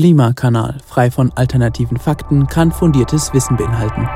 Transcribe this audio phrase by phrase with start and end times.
[0.00, 4.08] Klimakanal, frei von alternativen Fakten, kann fundiertes Wissen beinhalten.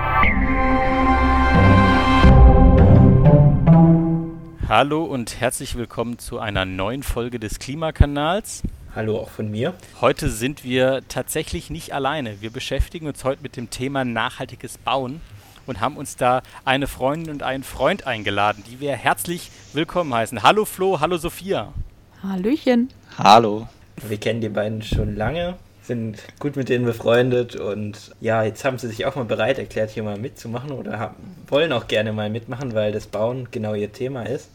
[4.67, 8.63] Hallo und herzlich willkommen zu einer neuen Folge des Klimakanals.
[8.97, 9.75] Hallo auch von mir.
[10.01, 12.41] Heute sind wir tatsächlich nicht alleine.
[12.41, 15.21] Wir beschäftigen uns heute mit dem Thema nachhaltiges Bauen
[15.67, 20.43] und haben uns da eine Freundin und einen Freund eingeladen, die wir herzlich willkommen heißen.
[20.43, 21.75] Hallo Flo, hallo Sophia.
[22.23, 22.89] Hallöchen.
[23.19, 23.69] Hallo.
[24.09, 25.57] Wir kennen die beiden schon lange,
[25.87, 29.91] sind gut mit denen befreundet und ja, jetzt haben sie sich auch mal bereit erklärt,
[29.91, 31.17] hier mal mitzumachen oder haben,
[31.47, 34.51] wollen auch gerne mal mitmachen, weil das Bauen genau ihr Thema ist.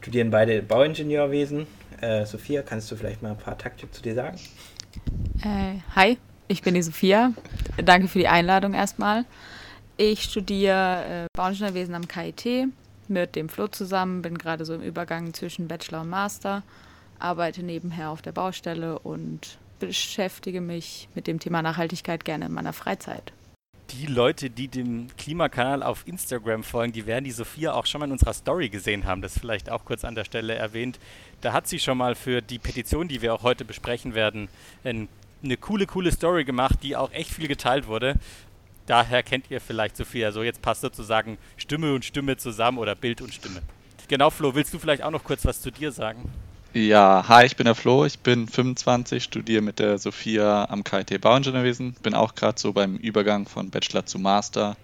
[0.00, 1.66] Studieren beide Bauingenieurwesen.
[2.00, 4.38] Äh, Sophia, kannst du vielleicht mal ein paar Takte zu dir sagen?
[5.42, 7.32] Äh, hi, ich bin die Sophia.
[7.82, 9.24] Danke für die Einladung erstmal.
[9.98, 12.68] Ich studiere äh, Bauingenieurwesen am KIT
[13.08, 16.62] mit dem Flo zusammen, bin gerade so im Übergang zwischen Bachelor und Master,
[17.18, 22.72] arbeite nebenher auf der Baustelle und beschäftige mich mit dem Thema Nachhaltigkeit gerne in meiner
[22.72, 23.32] Freizeit.
[23.90, 28.06] Die Leute, die dem Klimakanal auf Instagram folgen, die werden die Sophia auch schon mal
[28.06, 29.22] in unserer Story gesehen haben.
[29.22, 30.98] Das vielleicht auch kurz an der Stelle erwähnt.
[31.40, 34.48] Da hat sie schon mal für die Petition, die wir auch heute besprechen werden,
[34.82, 38.16] eine coole, coole Story gemacht, die auch echt viel geteilt wurde.
[38.86, 40.32] Daher kennt ihr vielleicht Sophia.
[40.32, 43.62] So, jetzt passt sozusagen Stimme und Stimme zusammen oder Bild und Stimme.
[44.08, 46.30] Genau, Flo, willst du vielleicht auch noch kurz was zu dir sagen?
[46.76, 51.22] Ja, hi, ich bin der Flo, ich bin 25, studiere mit der Sophia am KIT
[51.22, 54.76] Bauingenieurwesen, bin auch gerade so beim Übergang von Bachelor zu Master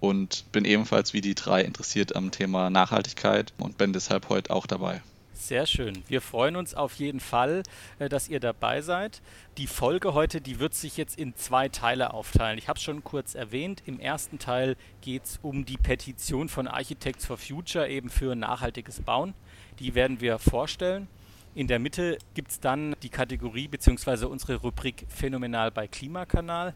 [0.00, 4.66] und bin ebenfalls wie die drei interessiert am Thema Nachhaltigkeit und bin deshalb heute auch
[4.66, 5.02] dabei.
[5.32, 6.02] Sehr schön.
[6.08, 7.62] Wir freuen uns auf jeden Fall,
[8.00, 9.22] äh, dass ihr dabei seid.
[9.56, 12.58] Die Folge heute, die wird sich jetzt in zwei Teile aufteilen.
[12.58, 13.84] Ich habe es schon kurz erwähnt.
[13.86, 19.00] Im ersten Teil geht es um die Petition von Architects for Future eben für nachhaltiges
[19.00, 19.32] Bauen.
[19.78, 21.06] Die werden wir vorstellen.
[21.54, 24.26] In der Mitte gibt es dann die Kategorie bzw.
[24.26, 26.74] unsere Rubrik Phänomenal bei Klimakanal.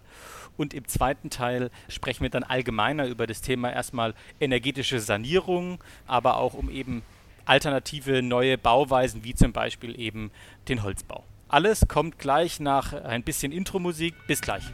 [0.57, 6.39] Und im zweiten Teil sprechen wir dann allgemeiner über das Thema erstmal energetische Sanierung, aber
[6.39, 7.03] auch um eben
[7.45, 10.33] alternative neue Bauweisen, wie zum Beispiel eben
[10.69, 11.23] den Holzbau.
[11.49, 14.15] Alles kommt gleich nach ein bisschen Intro-Musik.
[14.27, 14.65] Bis gleich.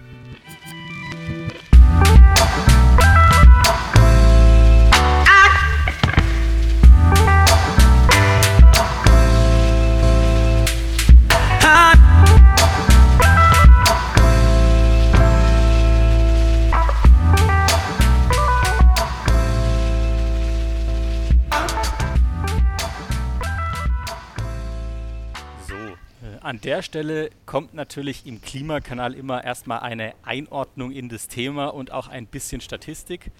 [26.42, 31.92] An der Stelle kommt natürlich im Klimakanal immer erstmal eine Einordnung in das Thema und
[31.92, 33.30] auch ein bisschen Statistik.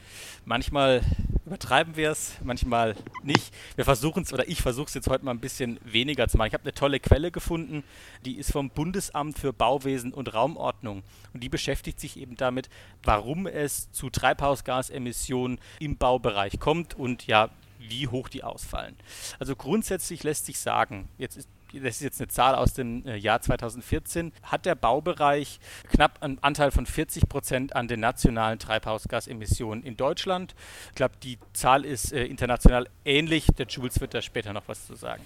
[0.45, 1.01] Manchmal
[1.47, 3.55] übertreiben wir es, manchmal nicht.
[3.75, 6.49] Wir versuchen es oder ich versuche es jetzt heute mal ein bisschen weniger zu machen.
[6.49, 7.85] Ich habe eine tolle Quelle gefunden,
[8.27, 11.03] die ist vom Bundesamt für Bauwesen und Raumordnung
[11.33, 12.69] und die beschäftigt sich eben damit,
[13.03, 18.95] warum es zu Treibhausgasemissionen im Baubereich kommt und ja, wie hoch die ausfallen.
[19.39, 23.17] Also grundsätzlich lässt sich sagen, jetzt ist das ist jetzt eine Zahl aus dem äh,
[23.17, 25.61] Jahr 2014, hat der Baubereich
[25.91, 30.55] knapp einen Anteil von 40 Prozent an den nationalen Treibhausgasemissionen in Deutschland.
[30.89, 33.47] Ich glaube, die Zahl ist äh, international ähnlich.
[33.59, 35.23] Der Jules wird da später noch was zu sagen.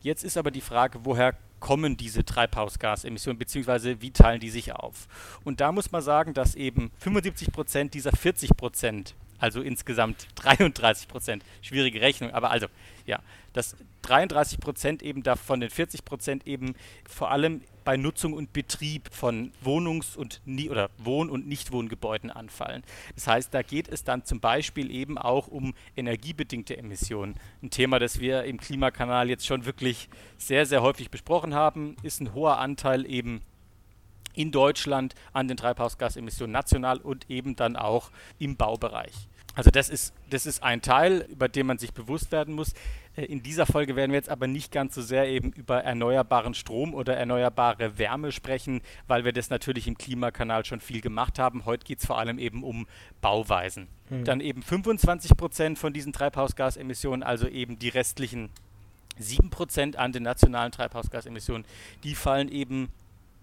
[0.00, 5.06] Jetzt ist aber die Frage, woher kommen diese Treibhausgasemissionen, beziehungsweise wie teilen die sich auf?
[5.44, 11.08] Und da muss man sagen, dass eben 75 Prozent dieser 40 Prozent also insgesamt 33
[11.08, 11.44] Prozent.
[11.60, 12.68] Schwierige Rechnung, aber also,
[13.06, 13.18] ja,
[13.52, 16.74] dass 33 Prozent eben davon den 40 Prozent eben
[17.08, 22.84] vor allem bei Nutzung und Betrieb von Wohnungs- und nie oder Wohn- und Nichtwohngebäuden anfallen.
[23.16, 27.34] Das heißt, da geht es dann zum Beispiel eben auch um energiebedingte Emissionen.
[27.62, 30.08] Ein Thema, das wir im Klimakanal jetzt schon wirklich
[30.38, 33.42] sehr, sehr häufig besprochen haben, ist ein hoher Anteil eben
[34.34, 39.28] in Deutschland an den Treibhausgasemissionen national und eben dann auch im Baubereich.
[39.54, 42.72] Also das ist, das ist ein Teil, über den man sich bewusst werden muss.
[43.16, 46.54] Äh, in dieser Folge werden wir jetzt aber nicht ganz so sehr eben über erneuerbaren
[46.54, 51.64] Strom oder erneuerbare Wärme sprechen, weil wir das natürlich im Klimakanal schon viel gemacht haben.
[51.64, 52.86] Heute geht es vor allem eben um
[53.20, 53.88] Bauweisen.
[54.08, 54.24] Hm.
[54.24, 58.50] Dann eben 25 Prozent von diesen Treibhausgasemissionen, also eben die restlichen
[59.18, 61.66] 7 Prozent an den nationalen Treibhausgasemissionen,
[62.02, 62.88] die fallen eben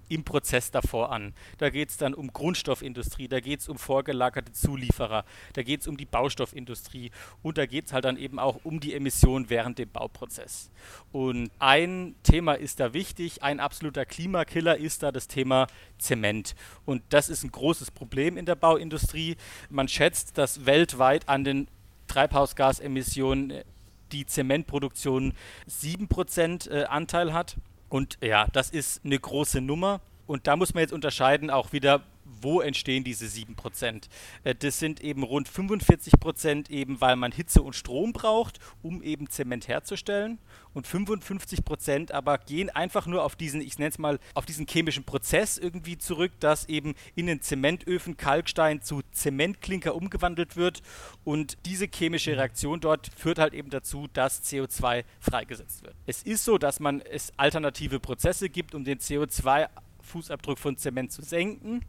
[0.09, 1.33] im Prozess davor an.
[1.57, 5.23] Da geht es dann um Grundstoffindustrie, da geht es um vorgelagerte Zulieferer,
[5.53, 7.11] da geht es um die Baustoffindustrie
[7.41, 10.69] und da geht es halt dann eben auch um die Emissionen während dem Bauprozess.
[11.11, 15.67] Und ein Thema ist da wichtig, ein absoluter Klimakiller ist da das Thema
[15.97, 16.55] Zement.
[16.85, 19.38] Und das ist ein großes Problem in der Bauindustrie.
[19.69, 21.67] Man schätzt, dass weltweit an den
[22.07, 23.63] Treibhausgasemissionen äh,
[24.12, 25.33] die Zementproduktion
[25.69, 27.55] 7% äh, Anteil hat.
[27.89, 30.01] Und ja, das ist eine große Nummer.
[30.27, 32.01] Und da muss man jetzt unterscheiden auch wieder,
[32.41, 34.07] wo entstehen diese 7%?
[34.44, 39.30] Äh, das sind eben rund 45% eben, weil man Hitze und Strom braucht, um eben
[39.30, 40.39] Zement herzustellen.
[40.74, 45.03] Und 55% aber gehen einfach nur auf diesen, ich nenne es mal, auf diesen chemischen
[45.03, 50.81] Prozess irgendwie zurück, dass eben in den Zementöfen Kalkstein zu Zementklinker umgewandelt wird.
[51.24, 55.95] Und diese chemische Reaktion dort führt halt eben dazu, dass CO2 freigesetzt wird.
[56.06, 59.68] Es ist so, dass man es alternative Prozesse gibt, um den CO2
[60.01, 61.86] Fußabdruck von Zement zu senken.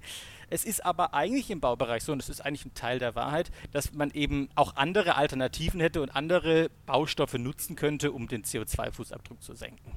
[0.51, 3.51] Es ist aber eigentlich im Baubereich so, und das ist eigentlich ein Teil der Wahrheit,
[3.73, 9.41] dass man eben auch andere Alternativen hätte und andere Baustoffe nutzen könnte, um den CO2-Fußabdruck
[9.41, 9.93] zu senken.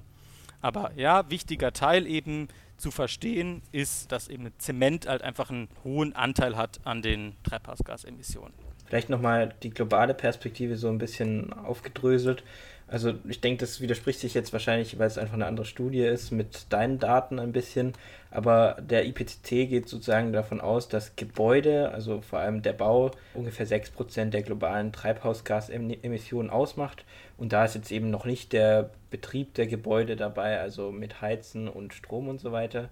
[0.61, 2.47] Aber ja, wichtiger Teil eben
[2.77, 8.53] zu verstehen ist, dass eben Zement halt einfach einen hohen Anteil hat an den Treibhausgasemissionen.
[8.85, 12.43] Vielleicht nochmal die globale Perspektive so ein bisschen aufgedröselt.
[12.93, 16.29] Also ich denke, das widerspricht sich jetzt wahrscheinlich, weil es einfach eine andere Studie ist,
[16.29, 17.93] mit deinen Daten ein bisschen.
[18.29, 23.65] Aber der IPCC geht sozusagen davon aus, dass Gebäude, also vor allem der Bau, ungefähr
[23.65, 27.03] 6% der globalen Treibhausgasemissionen ausmacht.
[27.35, 31.67] Und da ist jetzt eben noch nicht der Betrieb der Gebäude dabei, also mit Heizen
[31.67, 32.89] und Strom und so weiter.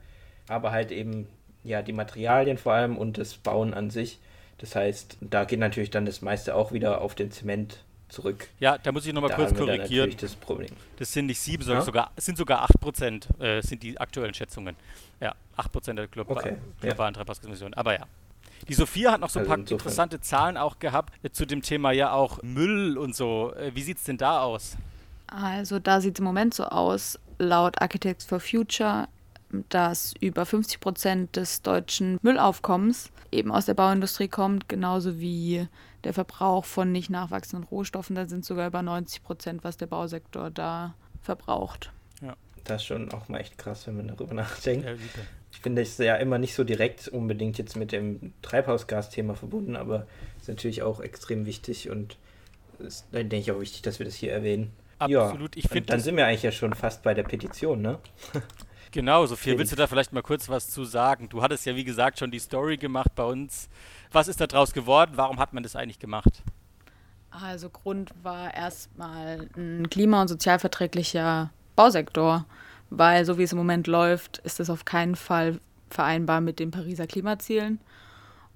[0.48, 1.28] Aber halt eben
[1.64, 4.18] ja die Materialien vor allem und das Bauen an sich.
[4.58, 8.48] Das heißt, da geht natürlich dann das meiste auch wieder auf den Zement zurück.
[8.60, 10.16] Ja, da muss ich nochmal kurz korrigieren.
[10.20, 10.70] Das, Problem.
[10.98, 11.86] das sind nicht sieben, sondern ja?
[11.86, 14.76] sogar, sind sogar 8 Prozent, äh, sind die aktuellen Schätzungen.
[15.20, 17.20] Ja, 8 Prozent der global okay, globalen ja.
[17.20, 17.74] Treibhausgasemissionen.
[17.74, 18.06] Aber ja.
[18.68, 21.62] Die Sophia hat noch so ein also paar interessante Zahlen auch gehabt äh, zu dem
[21.62, 23.54] Thema ja auch Müll und so.
[23.56, 24.78] Äh, wie sieht es denn da aus?
[25.28, 29.08] Also da sieht es im Moment so aus, laut Architects for Future,
[29.70, 35.68] dass über 50 Prozent des deutschen Müllaufkommens eben aus der Bauindustrie kommt, genauso wie
[36.04, 38.16] der Verbrauch von nicht nachwachsenden Rohstoffen.
[38.16, 41.92] Da sind sogar über 90 Prozent, was der Bausektor da verbraucht.
[42.22, 42.36] Ja.
[42.64, 44.86] Das ist schon auch mal echt krass, wenn man darüber nachdenkt.
[44.86, 44.94] Ja,
[45.52, 50.08] ich finde es ja immer nicht so direkt unbedingt jetzt mit dem Treibhausgasthema verbunden, aber
[50.38, 52.18] es ist natürlich auch extrem wichtig und
[52.80, 54.72] es ist, denke ich, auch wichtig, dass wir das hier erwähnen.
[54.98, 55.56] Absolut.
[55.56, 55.88] Ja, ich finde.
[55.88, 58.00] Dann sind wir eigentlich ja schon fast bei der Petition, ne?
[58.92, 61.30] Genau, Sophia, willst du da vielleicht mal kurz was zu sagen?
[61.30, 63.70] Du hattest ja, wie gesagt, schon die Story gemacht bei uns.
[64.12, 65.14] Was ist da draus geworden?
[65.16, 66.44] Warum hat man das eigentlich gemacht?
[67.30, 72.46] Also Grund war erstmal ein klima- und sozialverträglicher Bausektor,
[72.90, 76.72] weil so wie es im Moment läuft, ist es auf keinen Fall vereinbar mit den
[76.72, 77.80] Pariser Klimazielen.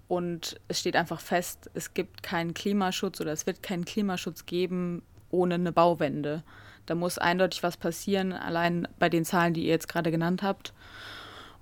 [0.09, 5.01] Und es steht einfach fest, es gibt keinen Klimaschutz oder es wird keinen Klimaschutz geben
[5.31, 6.43] ohne eine Bauwende.
[6.85, 10.73] Da muss eindeutig was passieren, allein bei den Zahlen, die ihr jetzt gerade genannt habt.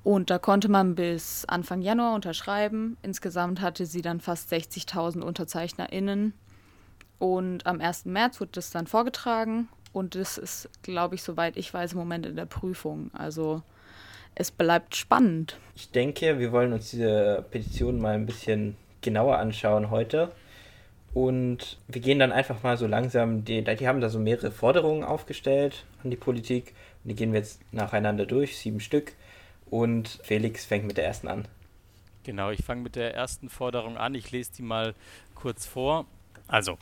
[0.03, 2.97] Und da konnte man bis Anfang Januar unterschreiben.
[3.01, 6.33] Insgesamt hatte sie dann fast 60.000 UnterzeichnerInnen.
[7.19, 8.05] Und am 1.
[8.05, 9.69] März wurde das dann vorgetragen.
[9.93, 13.11] Und das ist, glaube ich, soweit ich weiß, im Moment in der Prüfung.
[13.13, 13.61] Also
[14.35, 15.57] es bleibt spannend.
[15.75, 20.31] Ich denke, wir wollen uns diese Petition mal ein bisschen genauer anschauen heute.
[21.13, 25.03] Und wir gehen dann einfach mal so langsam, die, die haben da so mehrere Forderungen
[25.03, 26.73] aufgestellt an die Politik.
[27.03, 29.13] Und die gehen wir jetzt nacheinander durch, sieben Stück.
[29.69, 31.47] Und Felix fängt mit der ersten an.
[32.23, 34.15] Genau, ich fange mit der ersten Forderung an.
[34.15, 34.95] Ich lese die mal
[35.35, 36.05] kurz vor.
[36.47, 36.77] Also,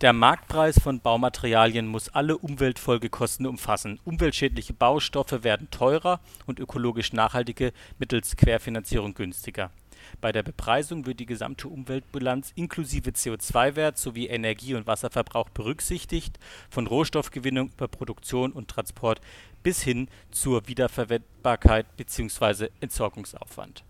[0.00, 3.98] der Marktpreis von Baumaterialien muss alle Umweltfolgekosten umfassen.
[4.04, 9.70] Umweltschädliche Baustoffe werden teurer und ökologisch nachhaltige mittels Querfinanzierung günstiger.
[10.20, 16.38] Bei der Bepreisung wird die gesamte Umweltbilanz inklusive CO2-Wert sowie Energie und Wasserverbrauch berücksichtigt,
[16.70, 19.20] von Rohstoffgewinnung über Produktion und Transport
[19.62, 22.68] bis hin zur Wiederverwendbarkeit bzw.
[22.80, 23.84] Entsorgungsaufwand.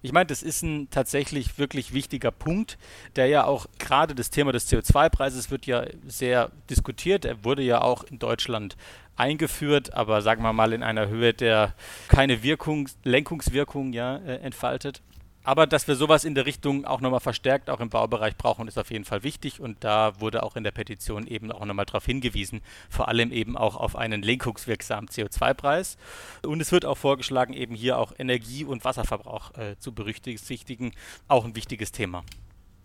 [0.00, 2.78] Ich meine, das ist ein tatsächlich wirklich wichtiger Punkt,
[3.16, 7.24] der ja auch gerade das Thema des CO2-Preises wird ja sehr diskutiert.
[7.24, 8.76] Er wurde ja auch in Deutschland
[9.16, 11.74] eingeführt, aber sagen wir mal in einer Höhe, der
[12.06, 15.02] keine Wirkung, Lenkungswirkung ja, äh, entfaltet.
[15.44, 18.78] Aber dass wir sowas in der Richtung auch nochmal verstärkt auch im Baubereich brauchen, ist
[18.78, 19.60] auf jeden Fall wichtig.
[19.60, 23.56] Und da wurde auch in der Petition eben auch nochmal darauf hingewiesen, vor allem eben
[23.56, 25.96] auch auf einen lenkungswirksamen CO2-Preis.
[26.44, 30.92] Und es wird auch vorgeschlagen, eben hier auch Energie- und Wasserverbrauch äh, zu berücksichtigen.
[31.28, 32.24] Auch ein wichtiges Thema.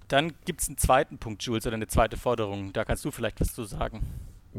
[0.07, 2.71] Dann gibt es einen zweiten Punkt, Jules, oder eine zweite Forderung.
[2.71, 4.05] Da kannst du vielleicht was zu sagen.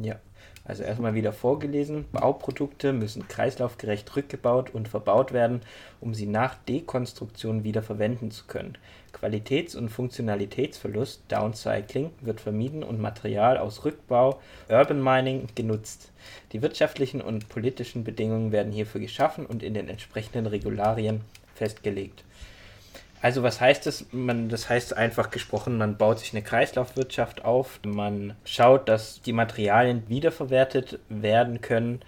[0.02, 0.18] Ja,
[0.64, 2.06] also erstmal wieder vorgelesen.
[2.10, 5.60] Bauprodukte müssen kreislaufgerecht rückgebaut und verbaut werden,
[6.00, 8.76] um sie nach Dekonstruktion wieder verwenden zu können.
[9.12, 16.10] Qualitäts- und Funktionalitätsverlust (Downcycling) wird vermieden und Material aus Rückbau (Urban Mining) genutzt.
[16.52, 21.20] Die wirtschaftlichen und politischen Bedingungen werden hierfür geschaffen und in den entsprechenden Regularien
[21.54, 22.24] festgelegt
[23.24, 24.04] also was heißt das?
[24.12, 29.32] Man, das heißt einfach gesprochen, man baut sich eine Kreislaufwirtschaft auf, man schaut, dass die
[29.32, 32.02] Materialien wiederverwertet werden können.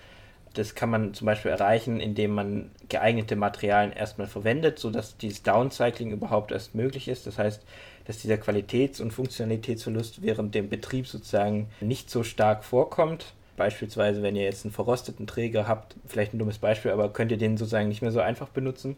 [0.52, 6.10] Das kann man zum Beispiel erreichen, indem man geeignete Materialien erstmal verwendet, sodass dieses Downcycling
[6.10, 7.26] überhaupt erst möglich ist.
[7.26, 7.64] Das heißt,
[8.04, 13.32] dass dieser Qualitäts- und Funktionalitätsverlust während dem Betrieb sozusagen nicht so stark vorkommt.
[13.56, 17.38] Beispielsweise, wenn ihr jetzt einen verrosteten Träger habt, vielleicht ein dummes Beispiel, aber könnt ihr
[17.38, 18.96] den sozusagen nicht mehr so einfach benutzen.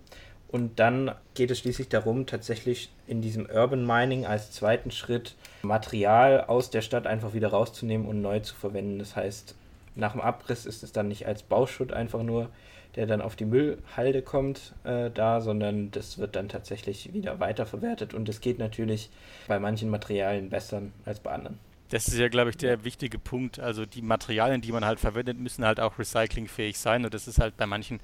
[0.48, 6.44] Und dann geht es schließlich darum, tatsächlich in diesem Urban Mining als zweiten Schritt Material
[6.44, 8.98] aus der Stadt einfach wieder rauszunehmen und neu zu verwenden.
[8.98, 9.54] Das heißt,
[9.94, 12.48] nach dem Abriss ist es dann nicht als Bauschutt einfach nur,
[12.96, 18.14] der dann auf die Müllhalde kommt, äh, da, sondern das wird dann tatsächlich wieder weiterverwertet
[18.14, 19.10] und es geht natürlich
[19.46, 21.58] bei manchen Materialien besser als bei anderen.
[21.90, 23.58] Das ist ja, glaube ich, der wichtige Punkt.
[23.58, 27.04] Also die Materialien, die man halt verwendet, müssen halt auch recyclingfähig sein.
[27.04, 28.00] Und das ist halt bei manchen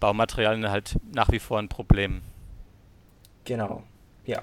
[0.00, 2.22] Baumaterialien halt nach wie vor ein Problem.
[3.44, 3.82] Genau,
[4.24, 4.42] ja.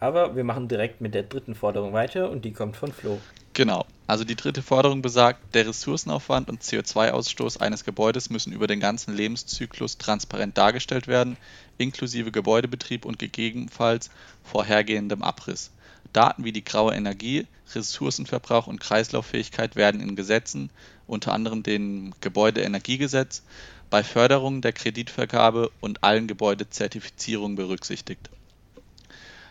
[0.00, 3.20] Aber wir machen direkt mit der dritten Forderung weiter und die kommt von Flo.
[3.52, 3.86] Genau.
[4.06, 9.14] Also die dritte Forderung besagt, der Ressourcenaufwand und CO2-Ausstoß eines Gebäudes müssen über den ganzen
[9.14, 11.36] Lebenszyklus transparent dargestellt werden,
[11.78, 14.10] inklusive Gebäudebetrieb und gegebenenfalls
[14.42, 15.70] vorhergehendem Abriss.
[16.12, 20.70] Daten wie die graue Energie, Ressourcenverbrauch und Kreislauffähigkeit werden in Gesetzen,
[21.06, 23.42] unter anderem dem Gebäudeenergiegesetz,
[23.90, 28.30] bei Förderung der Kreditvergabe und allen Gebäudezertifizierungen berücksichtigt.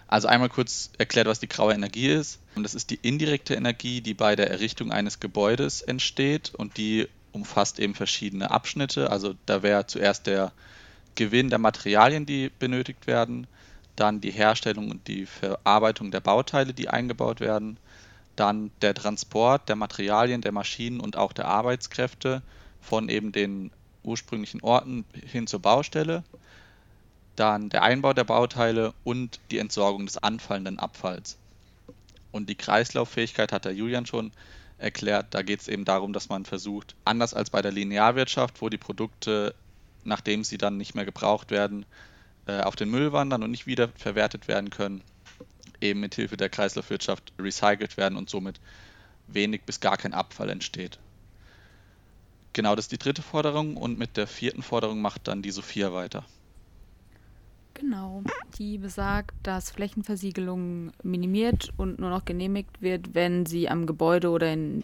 [0.08, 2.40] Also einmal kurz erklärt, was die graue Energie ist.
[2.56, 7.80] Das ist die indirekte Energie, die bei der Errichtung eines Gebäudes entsteht und die umfasst
[7.80, 9.10] eben verschiedene Abschnitte.
[9.10, 10.52] Also da wäre zuerst der
[11.16, 13.48] Gewinn der Materialien, die benötigt werden,
[14.02, 17.78] dann die Herstellung und die Verarbeitung der Bauteile, die eingebaut werden,
[18.36, 22.42] dann der Transport der Materialien, der Maschinen und auch der Arbeitskräfte
[22.82, 23.70] von eben den
[24.04, 26.24] ursprünglichen Orten hin zur Baustelle,
[27.36, 31.38] dann der Einbau der Bauteile und die Entsorgung des anfallenden Abfalls.
[32.32, 34.32] Und die Kreislauffähigkeit hat der Julian schon
[34.80, 35.28] erklärt.
[35.30, 38.80] Da geht es eben darum, dass man versucht, anders als bei der Linearwirtschaft, wo die
[38.80, 39.54] Produkte,
[40.04, 41.86] nachdem sie dann nicht mehr gebraucht werden,
[42.48, 45.04] äh, auf den Müll wandern und nicht wieder verwertet werden können,
[45.80, 48.60] eben mit Hilfe der Kreislaufwirtschaft recycelt werden und somit
[49.28, 51.00] wenig bis gar kein Abfall entsteht.
[52.54, 55.94] Genau, das ist die dritte Forderung und mit der vierten Forderung macht dann die Sophia
[55.94, 56.26] weiter.
[57.74, 58.22] Genau,
[58.58, 64.52] die besagt, dass Flächenversiegelung minimiert und nur noch genehmigt wird, wenn sie am Gebäude oder
[64.52, 64.84] in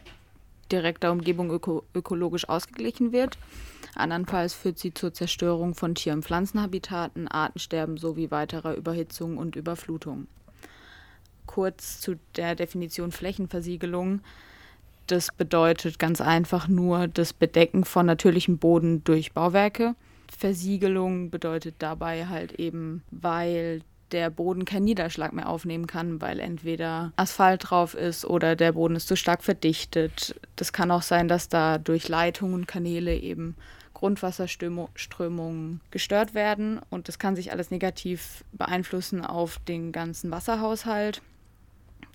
[0.72, 3.38] direkter Umgebung öko ökologisch ausgeglichen wird.
[3.96, 10.28] Andernfalls führt sie zur Zerstörung von Tier- und Pflanzenhabitaten, Artensterben sowie weiterer Überhitzung und Überflutung.
[11.46, 14.22] Kurz zu der Definition Flächenversiegelung.
[15.08, 19.96] Das bedeutet ganz einfach nur das Bedecken von natürlichem Boden durch Bauwerke.
[20.38, 27.12] Versiegelung bedeutet dabei halt eben, weil der Boden keinen Niederschlag mehr aufnehmen kann, weil entweder
[27.16, 30.40] Asphalt drauf ist oder der Boden ist zu stark verdichtet.
[30.56, 33.56] Das kann auch sein, dass da durch Leitungen und Kanäle eben
[33.94, 41.24] Grundwasserströmungen gestört werden und das kann sich alles negativ beeinflussen auf den ganzen Wasserhaushalt.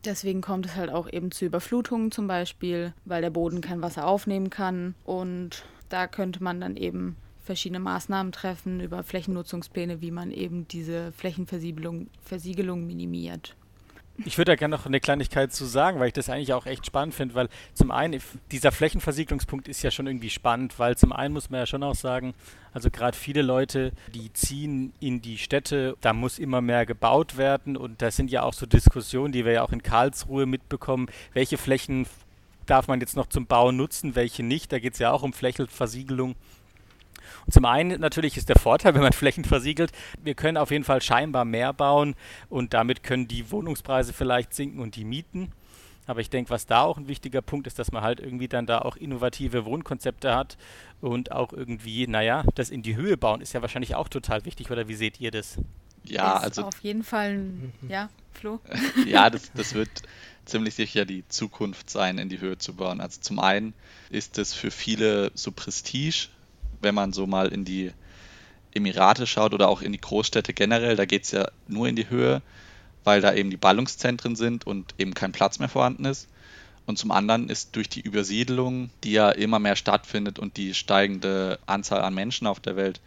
[0.05, 4.07] Deswegen kommt es halt auch eben zu Überflutungen zum Beispiel, weil der Boden kein Wasser
[4.07, 10.31] aufnehmen kann und da könnte man dann eben verschiedene Maßnahmen treffen über Flächennutzungspläne, wie man
[10.31, 13.57] eben diese Flächenversiegelung Versiegelung minimiert.
[14.25, 16.85] Ich würde da gerne noch eine Kleinigkeit zu sagen, weil ich das eigentlich auch echt
[16.85, 18.21] spannend finde, weil zum einen,
[18.51, 21.95] dieser Flächenversiegelungspunkt ist ja schon irgendwie spannend, weil zum einen muss man ja schon auch
[21.95, 22.35] sagen,
[22.75, 27.77] also gerade viele Leute, die ziehen in die Städte, da muss immer mehr gebaut werden
[27.77, 31.57] und da sind ja auch so Diskussionen, die wir ja auch in Karlsruhe mitbekommen, welche
[31.57, 32.07] Flächen
[32.67, 35.33] darf man jetzt noch zum Bauen nutzen, welche nicht, da geht es ja auch um
[35.33, 36.37] Flächenversiegelung.
[37.47, 40.85] Und zum einen natürlich ist der Vorteil, wenn man Flächen versiegelt, wir können auf jeden
[40.85, 42.15] Fall scheinbar mehr bauen
[42.49, 45.53] und damit können die Wohnungspreise vielleicht sinken und die Mieten.
[46.07, 48.67] Aber ich denke, was da auch ein wichtiger Punkt ist, dass man halt irgendwie dann
[48.67, 50.57] da auch innovative Wohnkonzepte hat
[51.01, 54.71] und auch irgendwie, naja, das in die Höhe bauen ist ja wahrscheinlich auch total wichtig,
[54.71, 55.59] oder wie seht ihr das?
[56.05, 56.65] Ja, ist also.
[56.65, 57.45] Auf jeden Fall,
[57.89, 58.61] ja, Flo?
[59.07, 60.03] ja, das, das wird
[60.45, 63.01] ziemlich sicher die Zukunft sein, in die Höhe zu bauen.
[63.01, 63.75] Also zum einen
[64.11, 66.29] ist es für viele so Prestige,
[66.83, 67.93] wenn man so mal in die
[68.75, 72.09] Emirate schaut oder auch in die Großstädte generell, da geht es ja nur in die
[72.09, 72.43] Höhe,
[73.05, 76.29] weil da eben die Ballungszentren sind und eben kein Platz mehr vorhanden ist.
[76.85, 81.59] Und zum anderen ist durch die Übersiedlung, die ja immer mehr stattfindet und die steigende
[81.67, 83.01] Anzahl an Menschen auf der Welt,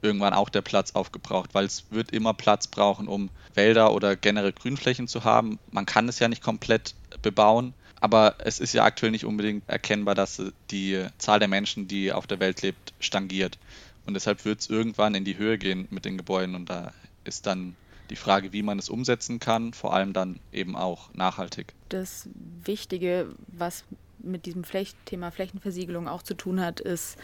[0.00, 4.52] irgendwann auch der Platz aufgebraucht, weil es wird immer Platz brauchen, um Wälder oder generell
[4.52, 5.58] Grünflächen zu haben.
[5.72, 10.14] Man kann es ja nicht komplett bebauen, aber es ist ja aktuell nicht unbedingt erkennbar,
[10.14, 13.58] dass die Zahl der Menschen, die auf der Welt lebt, stangiert.
[14.06, 16.54] Und deshalb wird es irgendwann in die Höhe gehen mit den Gebäuden.
[16.54, 16.92] Und da
[17.24, 17.74] ist dann
[18.10, 21.74] die Frage, wie man es umsetzen kann, vor allem dann eben auch nachhaltig.
[21.90, 22.28] Das
[22.64, 23.84] Wichtige, was
[24.18, 27.18] mit diesem Fläch Thema Flächenversiegelung auch zu tun hat, ist,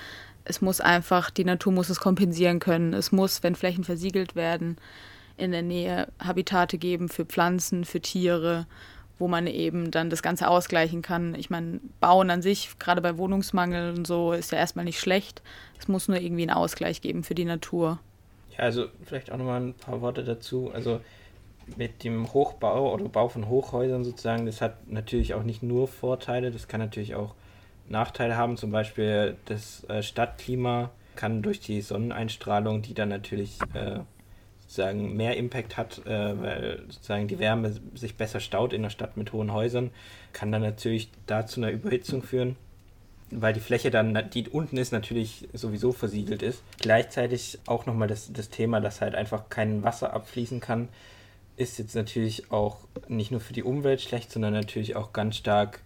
[0.45, 2.93] es muss einfach, die Natur muss es kompensieren können.
[2.93, 4.77] Es muss, wenn Flächen versiegelt werden,
[5.37, 8.67] in der Nähe Habitate geben für Pflanzen, für Tiere,
[9.25, 11.35] wo man eben dann das Ganze ausgleichen kann.
[11.35, 15.41] Ich meine, Bauen an sich, gerade bei Wohnungsmangel und so, ist ja erstmal nicht schlecht.
[15.79, 18.01] Es muss nur irgendwie einen Ausgleich geben für die Natur.
[18.51, 20.71] Ja, also vielleicht auch nochmal ein paar Worte dazu.
[20.75, 21.01] Also
[21.79, 26.51] mit dem Hochbau oder Bau von Hochhäusern sozusagen, das hat natürlich auch nicht nur Vorteile,
[26.51, 27.35] das kann natürlich auch
[27.89, 28.59] Nachteile haben.
[28.59, 34.01] Zum Beispiel das äh, Stadtklima kann durch die Sonneneinstrahlung, die dann natürlich äh,
[34.75, 39.17] sozusagen mehr Impact hat, äh, weil sozusagen die Wärme sich besser staut in der Stadt
[39.17, 39.91] mit hohen Häusern,
[40.33, 42.57] kann dann natürlich da zu einer Überhitzung führen
[43.37, 46.63] weil die Fläche dann, die unten ist, natürlich sowieso versiegelt ist.
[46.79, 50.89] Gleichzeitig auch nochmal das, das Thema, dass halt einfach kein Wasser abfließen kann,
[51.57, 52.79] ist jetzt natürlich auch
[53.09, 55.81] nicht nur für die Umwelt schlecht, sondern natürlich auch ganz stark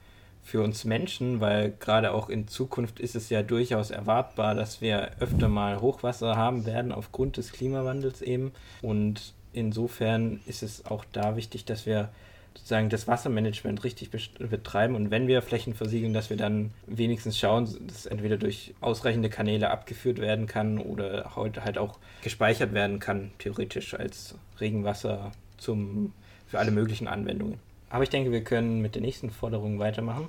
[0.49, 5.11] für uns Menschen, weil gerade auch in Zukunft ist es ja durchaus erwartbar, dass wir
[5.21, 8.53] öfter mal Hochwasser haben werden aufgrund des Klimawandels eben.
[8.81, 12.09] Und insofern ist es auch da wichtig, dass wir
[12.55, 17.69] sozusagen das Wassermanagement richtig betreiben und wenn wir Flächen versiegeln, dass wir dann wenigstens schauen,
[17.87, 23.31] dass entweder durch ausreichende Kanäle abgeführt werden kann oder heute halt auch gespeichert werden kann,
[23.39, 26.15] theoretisch als Regenwasser zum,
[26.49, 27.59] für alle möglichen Anwendungen.
[27.91, 30.29] Aber ich denke, wir können mit der nächsten Forderung weitermachen.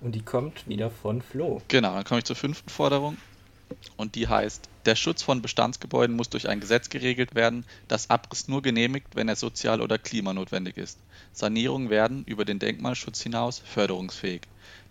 [0.00, 1.62] Und die kommt wieder von Flo.
[1.68, 3.16] Genau, dann komme ich zur fünften Forderung.
[3.96, 8.48] Und die heißt, der Schutz von Bestandsgebäuden muss durch ein Gesetz geregelt werden, das Abriss
[8.48, 10.98] nur genehmigt, wenn er sozial oder klimanotwendig ist.
[11.32, 14.42] Sanierungen werden über den Denkmalschutz hinaus förderungsfähig.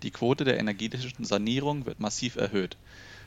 [0.02, 2.78] Die Quote der energetischen Sanierung wird massiv erhöht.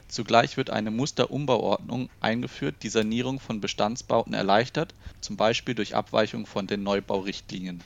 [0.08, 6.66] Zugleich wird eine Musterumbauordnung eingeführt, die Sanierung von Bestandsbauten erleichtert, zum Beispiel durch Abweichung von
[6.66, 7.82] den Neubaurichtlinien.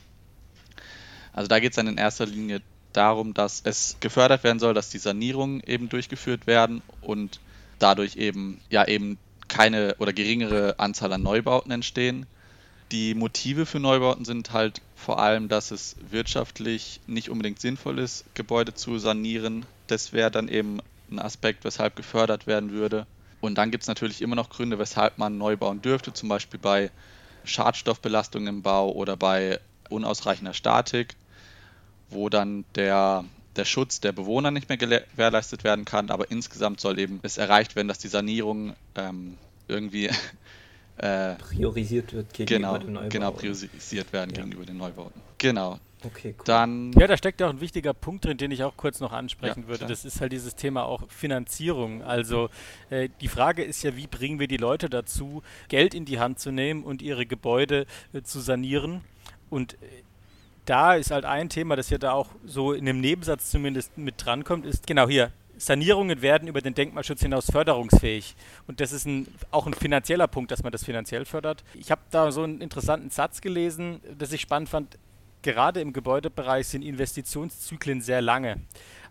[1.33, 2.61] Also da geht es dann in erster Linie
[2.93, 7.39] darum, dass es gefördert werden soll, dass die Sanierungen eben durchgeführt werden und
[7.79, 9.17] dadurch eben ja eben
[9.47, 12.25] keine oder geringere Anzahl an Neubauten entstehen.
[12.91, 18.25] Die Motive für Neubauten sind halt vor allem, dass es wirtschaftlich nicht unbedingt sinnvoll ist,
[18.33, 19.65] Gebäude zu sanieren.
[19.87, 23.07] Das wäre dann eben ein Aspekt, weshalb gefördert werden würde.
[23.39, 26.59] Und dann gibt es natürlich immer noch Gründe, weshalb man neu bauen dürfte, zum Beispiel
[26.59, 26.91] bei
[27.43, 31.15] Schadstoffbelastung im Bau oder bei unausreichender Statik,
[32.11, 36.99] wo dann der der Schutz der Bewohner nicht mehr gewährleistet werden kann, aber insgesamt soll
[36.99, 40.09] eben es erreicht werden, dass die Sanierung ähm, irgendwie
[40.97, 43.09] äh, priorisiert wird gegenüber genau, den Neubauten.
[43.09, 44.37] Genau, priorisiert werden ja.
[44.37, 45.21] gegenüber den Neubauten.
[45.37, 45.79] Genau.
[46.03, 46.45] Okay, cool.
[46.45, 49.61] Dann, ja, da steckt auch ein wichtiger Punkt drin, den ich auch kurz noch ansprechen
[49.61, 49.79] ja, würde.
[49.79, 49.89] Klar.
[49.89, 52.01] Das ist halt dieses Thema auch Finanzierung.
[52.01, 52.49] Also
[52.89, 56.39] äh, die Frage ist ja, wie bringen wir die Leute dazu, Geld in die Hand
[56.39, 59.01] zu nehmen und ihre Gebäude äh, zu sanieren.
[59.51, 59.77] Und äh,
[60.65, 64.25] da ist halt ein Thema, das ja da auch so in dem Nebensatz zumindest mit
[64.25, 65.31] drankommt, ist genau hier.
[65.57, 68.35] Sanierungen werden über den Denkmalschutz hinaus förderungsfähig.
[68.67, 71.63] Und das ist ein, auch ein finanzieller Punkt, dass man das finanziell fördert.
[71.75, 74.97] Ich habe da so einen interessanten Satz gelesen, das ich spannend fand.
[75.43, 78.57] Gerade im Gebäudebereich sind Investitionszyklen sehr lange.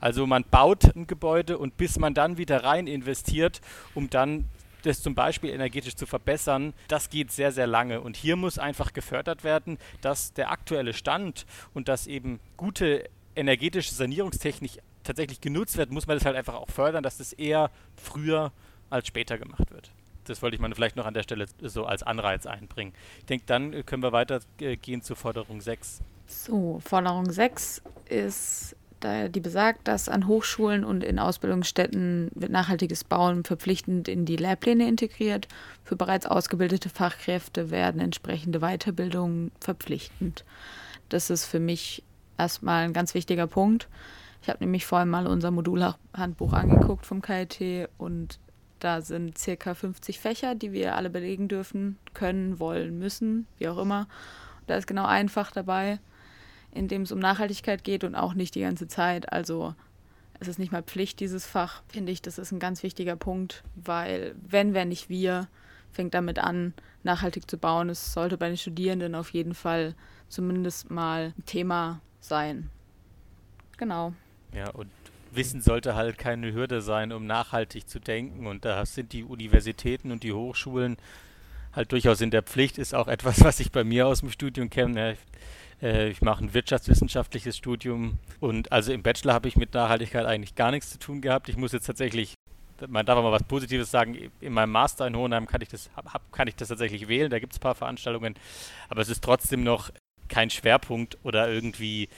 [0.00, 3.60] Also man baut ein Gebäude und bis man dann wieder rein investiert,
[3.94, 4.44] um dann
[4.82, 8.00] das zum Beispiel energetisch zu verbessern, das geht sehr, sehr lange.
[8.00, 13.94] Und hier muss einfach gefördert werden, dass der aktuelle Stand und dass eben gute energetische
[13.94, 18.52] Sanierungstechnik tatsächlich genutzt wird, muss man das halt einfach auch fördern, dass das eher früher
[18.90, 19.90] als später gemacht wird.
[20.24, 22.92] Das wollte ich mal vielleicht noch an der Stelle so als Anreiz einbringen.
[23.18, 26.02] Ich denke, dann können wir weitergehen zu Forderung 6.
[26.26, 33.44] So, Forderung 6 ist die besagt, dass an Hochschulen und in Ausbildungsstätten wird nachhaltiges Bauen
[33.44, 35.48] verpflichtend in die Lehrpläne integriert.
[35.84, 40.44] Für bereits ausgebildete Fachkräfte werden entsprechende Weiterbildungen verpflichtend.
[41.08, 42.02] Das ist für mich
[42.38, 43.88] erstmal ein ganz wichtiger Punkt.
[44.42, 48.38] Ich habe nämlich vorhin mal unser Modulhandbuch angeguckt vom KIT und
[48.78, 53.78] da sind circa 50 Fächer, die wir alle belegen dürfen, können, wollen, müssen, wie auch
[53.78, 54.08] immer.
[54.66, 55.98] da ist genau ein Fach dabei,
[56.72, 59.32] in dem es um Nachhaltigkeit geht und auch nicht die ganze Zeit.
[59.32, 59.74] Also
[60.38, 63.62] es ist nicht mal Pflicht, dieses Fach, finde ich, das ist ein ganz wichtiger Punkt,
[63.74, 65.48] weil wenn, wenn nicht wir,
[65.92, 67.88] fängt damit an, nachhaltig zu bauen.
[67.88, 69.94] Es sollte bei den Studierenden auf jeden Fall
[70.28, 72.70] zumindest mal ein Thema sein.
[73.76, 74.12] Genau.
[74.54, 74.90] Ja, und
[75.32, 78.46] Wissen sollte halt keine Hürde sein, um nachhaltig zu denken.
[78.46, 80.96] Und da sind die Universitäten und die Hochschulen
[81.72, 82.78] halt durchaus in der Pflicht.
[82.78, 85.16] Ist auch etwas, was ich bei mir aus dem Studium kenne.
[85.82, 90.54] Äh, ich mache ein wirtschaftswissenschaftliches Studium und also im Bachelor habe ich mit Nachhaltigkeit eigentlich
[90.54, 91.48] gar nichts zu tun gehabt.
[91.48, 92.34] Ich muss jetzt tatsächlich,
[92.88, 96.32] man darf mal was Positives sagen, in meinem Master in Hohenheim kann ich das, hab,
[96.32, 98.34] kann ich das tatsächlich wählen, da gibt es ein paar Veranstaltungen,
[98.88, 99.90] aber es ist trotzdem noch
[100.28, 102.08] kein Schwerpunkt oder irgendwie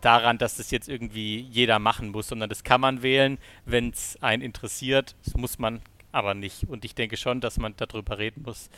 [0.00, 4.18] daran, dass das jetzt irgendwie jeder machen muss, sondern das kann man wählen, wenn es
[4.22, 5.16] einen interessiert.
[5.24, 5.80] Das muss man
[6.12, 6.68] aber nicht.
[6.68, 8.68] Und ich denke schon, dass man darüber reden muss,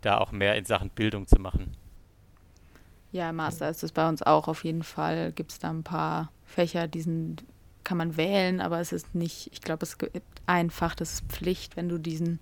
[0.00, 1.76] da auch mehr in Sachen Bildung zu machen.
[3.12, 5.32] Ja, im Master ist es bei uns auch auf jeden Fall.
[5.32, 7.44] Gibt es da ein paar Fächer, die sind,
[7.84, 11.76] kann man wählen, aber es ist nicht, ich glaube, es gibt einfach, das ist Pflicht,
[11.76, 12.40] wenn du diesen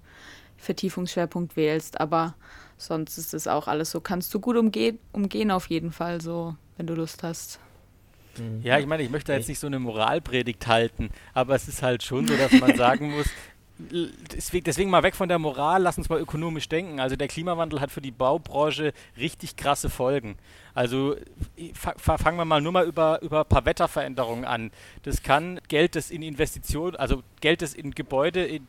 [0.57, 2.01] Vertiefungsschwerpunkt wählst.
[2.01, 2.35] Aber
[2.77, 4.01] sonst ist es auch alles so.
[4.01, 7.61] Kannst du gut umgehen, umgehen auf jeden Fall, so, wenn du Lust hast.
[8.63, 12.03] Ja, ich meine, ich möchte jetzt nicht so eine Moralpredigt halten, aber es ist halt
[12.03, 13.27] schon so, dass man sagen muss,
[13.77, 17.01] deswegen mal weg von der Moral, lass uns mal ökonomisch denken.
[17.01, 20.37] Also der Klimawandel hat für die Baubranche richtig krasse Folgen.
[20.75, 21.17] Also
[21.97, 24.71] fangen wir mal nur mal über, über ein paar Wetterveränderungen an.
[25.03, 28.69] Das kann Geld, das in Investitionen, also Geld, das in Gebäude in,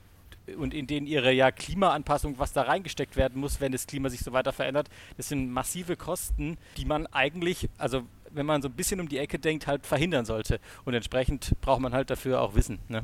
[0.57, 4.21] und in denen ihre ja Klimaanpassung, was da reingesteckt werden muss, wenn das Klima sich
[4.21, 8.73] so weiter verändert, das sind massive Kosten, die man eigentlich, also wenn man so ein
[8.73, 10.59] bisschen um die Ecke denkt, halt verhindern sollte.
[10.83, 12.79] Und entsprechend braucht man halt dafür auch Wissen.
[12.89, 13.03] Ne?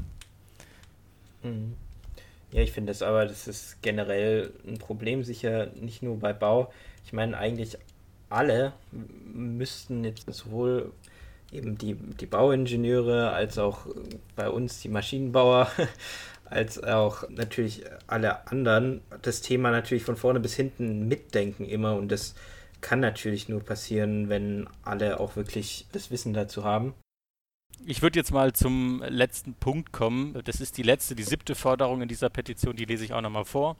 [1.44, 1.76] Mhm.
[2.52, 6.72] Ja, ich finde das aber, das ist generell ein Problem, sicher nicht nur bei Bau.
[7.06, 7.78] Ich meine, eigentlich
[8.30, 10.92] alle müssten jetzt sowohl
[11.52, 13.88] eben die, die Bauingenieure als auch
[14.36, 15.70] bei uns die Maschinenbauer,
[16.46, 22.12] als auch natürlich alle anderen das Thema natürlich von vorne bis hinten mitdenken immer und
[22.12, 22.36] das
[22.82, 26.96] kann natürlich nur passieren, wenn alle auch wirklich das Wissen dazu haben.
[27.86, 30.40] Ich würde jetzt mal zum letzten Punkt kommen.
[30.46, 33.46] Das ist die letzte, die siebte Forderung in dieser Petition, die lese ich auch nochmal
[33.46, 33.76] vor.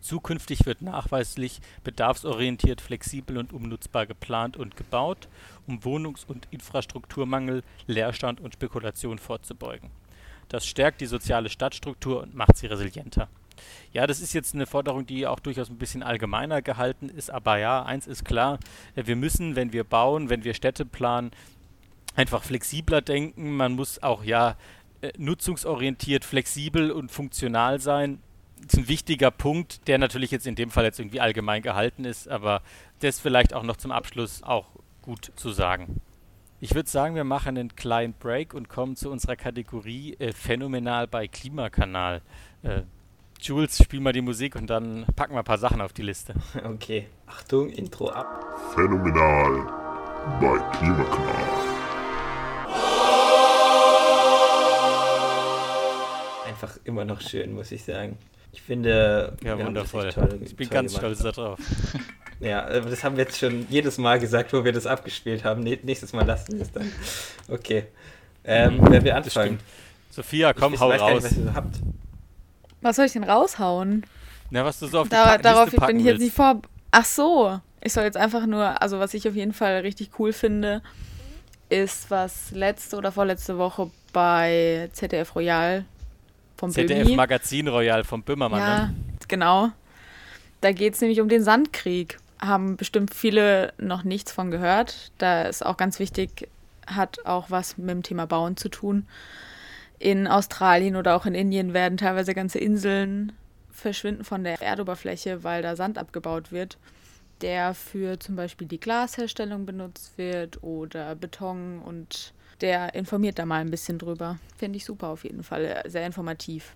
[0.00, 5.28] Zukünftig wird nachweislich bedarfsorientiert, flexibel und umnutzbar geplant und gebaut,
[5.66, 9.90] um Wohnungs- und Infrastrukturmangel, Leerstand und Spekulation vorzubeugen.
[10.48, 13.28] Das stärkt die soziale Stadtstruktur und macht sie resilienter.
[13.92, 17.58] Ja, das ist jetzt eine Forderung, die auch durchaus ein bisschen allgemeiner gehalten ist, aber
[17.58, 18.58] ja, eins ist klar,
[18.94, 21.32] wir müssen, wenn wir bauen, wenn wir Städte planen,
[22.18, 23.56] einfach flexibler denken.
[23.56, 24.56] Man muss auch ja
[25.00, 28.20] äh, nutzungsorientiert, flexibel und funktional sein.
[28.60, 32.04] Das ist ein wichtiger Punkt, der natürlich jetzt in dem Fall jetzt irgendwie allgemein gehalten
[32.04, 32.62] ist, aber
[32.98, 34.66] das vielleicht auch noch zum Abschluss auch
[35.00, 36.00] gut zu sagen.
[36.60, 41.06] Ich würde sagen, wir machen einen kleinen Break und kommen zu unserer Kategorie äh, Phänomenal
[41.06, 42.20] bei Klimakanal.
[42.64, 42.82] Äh,
[43.40, 46.34] Jules, spiel mal die Musik und dann packen wir ein paar Sachen auf die Liste.
[46.64, 48.44] Okay, Achtung, Intro ab.
[48.74, 49.66] Phänomenal
[50.40, 51.67] bei Klimakanal.
[56.60, 58.18] Einfach immer noch schön, muss ich sagen.
[58.52, 59.36] Ich finde.
[59.44, 60.10] Ja, wundervoll.
[60.10, 61.16] Toll, ich bin ganz gemacht.
[61.16, 61.58] stolz darauf.
[62.40, 65.64] Ja, das haben wir jetzt schon jedes Mal gesagt, wo wir das abgespielt haben.
[65.64, 66.90] Nächstes Mal lassen wir es dann.
[67.48, 67.86] Okay.
[68.44, 69.58] Ähm, mhm, wer wir anfangen?
[70.10, 71.22] Sophia, komm, ich hau weiß raus.
[71.24, 71.76] Nicht, was ihr so habt.
[72.80, 74.06] Was soll ich denn raushauen?
[74.50, 76.62] Na, was du so auf die da, Darauf Liste bin ich jetzt nicht vor.
[76.92, 77.60] Ach so.
[77.82, 80.80] Ich soll jetzt einfach nur, also was ich auf jeden Fall richtig cool finde,
[81.70, 85.84] ist, was letzte oder vorletzte Woche bei ZDF Royal
[86.58, 87.14] vom ZDF.
[87.14, 88.94] Magazin Royal vom Böhmermann, ja, ne?
[89.28, 89.70] genau.
[90.60, 92.18] Da geht es nämlich um den Sandkrieg.
[92.40, 95.12] Haben bestimmt viele noch nichts von gehört.
[95.18, 96.48] Da ist auch ganz wichtig,
[96.86, 99.06] hat auch was mit dem Thema Bauen zu tun
[99.98, 103.32] in Australien oder auch in Indien werden teilweise ganze Inseln
[103.70, 106.78] verschwinden von der Erdoberfläche, weil da Sand abgebaut wird,
[107.40, 113.60] der für zum Beispiel die Glasherstellung benutzt wird oder Beton und der informiert da mal
[113.60, 114.38] ein bisschen drüber.
[114.56, 116.74] Finde ich super auf jeden Fall, sehr informativ.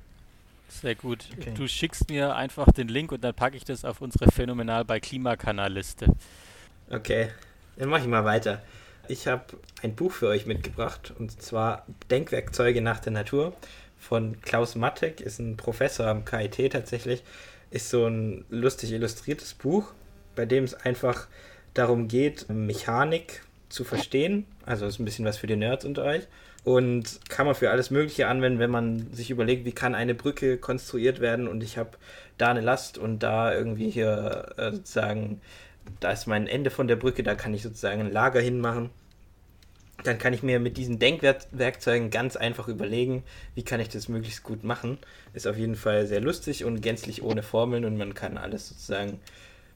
[0.68, 1.28] Sehr gut.
[1.38, 1.52] Okay.
[1.54, 5.00] Du schickst mir einfach den Link und dann packe ich das auf unsere Phänomenal bei
[5.00, 6.06] Klimakanal-Liste.
[6.90, 7.28] Okay,
[7.76, 8.62] dann mache ich mal weiter.
[9.08, 9.44] Ich habe
[9.82, 13.52] ein Buch für euch mitgebracht und zwar Denkwerkzeuge nach der Natur
[13.98, 17.22] von Klaus Mattek, ist ein Professor am KIT tatsächlich.
[17.70, 19.92] Ist so ein lustig illustriertes Buch,
[20.34, 21.26] bei dem es einfach
[21.74, 24.46] darum geht, Mechanik zu verstehen.
[24.66, 26.26] Also ist ein bisschen was für die Nerds unter euch.
[26.64, 30.58] Und kann man für alles Mögliche anwenden, wenn man sich überlegt, wie kann eine Brücke
[30.58, 31.90] konstruiert werden und ich habe
[32.38, 35.40] da eine Last und da irgendwie hier äh, sozusagen
[36.00, 38.90] da ist mein Ende von der Brücke, da kann ich sozusagen ein Lager hinmachen.
[40.04, 43.22] Dann kann ich mir mit diesen Denkwerkzeugen ganz einfach überlegen,
[43.54, 44.98] wie kann ich das möglichst gut machen.
[45.32, 49.20] Ist auf jeden Fall sehr lustig und gänzlich ohne Formeln und man kann alles sozusagen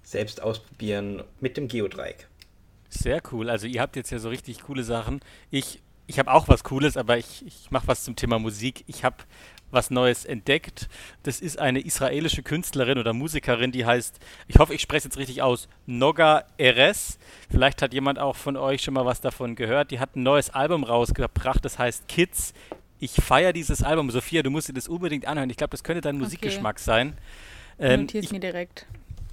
[0.03, 2.27] selbst ausprobieren mit dem Geodreieck.
[2.89, 3.51] Sehr cool.
[3.51, 5.21] Also ihr habt jetzt ja so richtig coole Sachen.
[5.51, 8.85] Ich, ich habe auch was Cooles, aber ich, ich mache was zum Thema Musik.
[8.87, 9.17] Ich habe
[9.71, 10.89] was Neues entdeckt.
[11.23, 14.19] Das ist eine israelische Künstlerin oder Musikerin, die heißt,
[14.49, 17.19] ich hoffe, ich spreche es jetzt richtig aus, Noga Eres.
[17.51, 19.91] Vielleicht hat jemand auch von euch schon mal was davon gehört.
[19.91, 22.55] Die hat ein neues Album rausgebracht, das heißt Kids.
[22.99, 24.11] Ich feiere dieses Album.
[24.11, 25.51] Sophia, du musst dir das unbedingt anhören.
[25.51, 26.85] Ich glaube, das könnte dein Musikgeschmack okay.
[26.85, 27.19] sein.
[27.79, 28.87] Ähm, Notiert ich, mir direkt.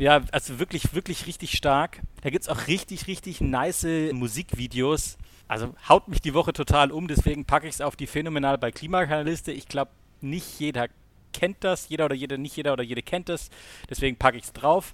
[0.03, 2.01] Ja, also wirklich, wirklich richtig stark.
[2.21, 7.07] Da gibt es auch richtig, richtig nice Musikvideos also haut mich die Woche total um,
[7.07, 9.51] deswegen packe ich es auf die Phänomenal bei Klimakanaliste.
[9.51, 10.87] Ich glaube, nicht jeder
[11.31, 13.49] kennt das, jeder oder jede, nicht jeder oder jede kennt das,
[13.89, 14.93] deswegen packe ich es drauf.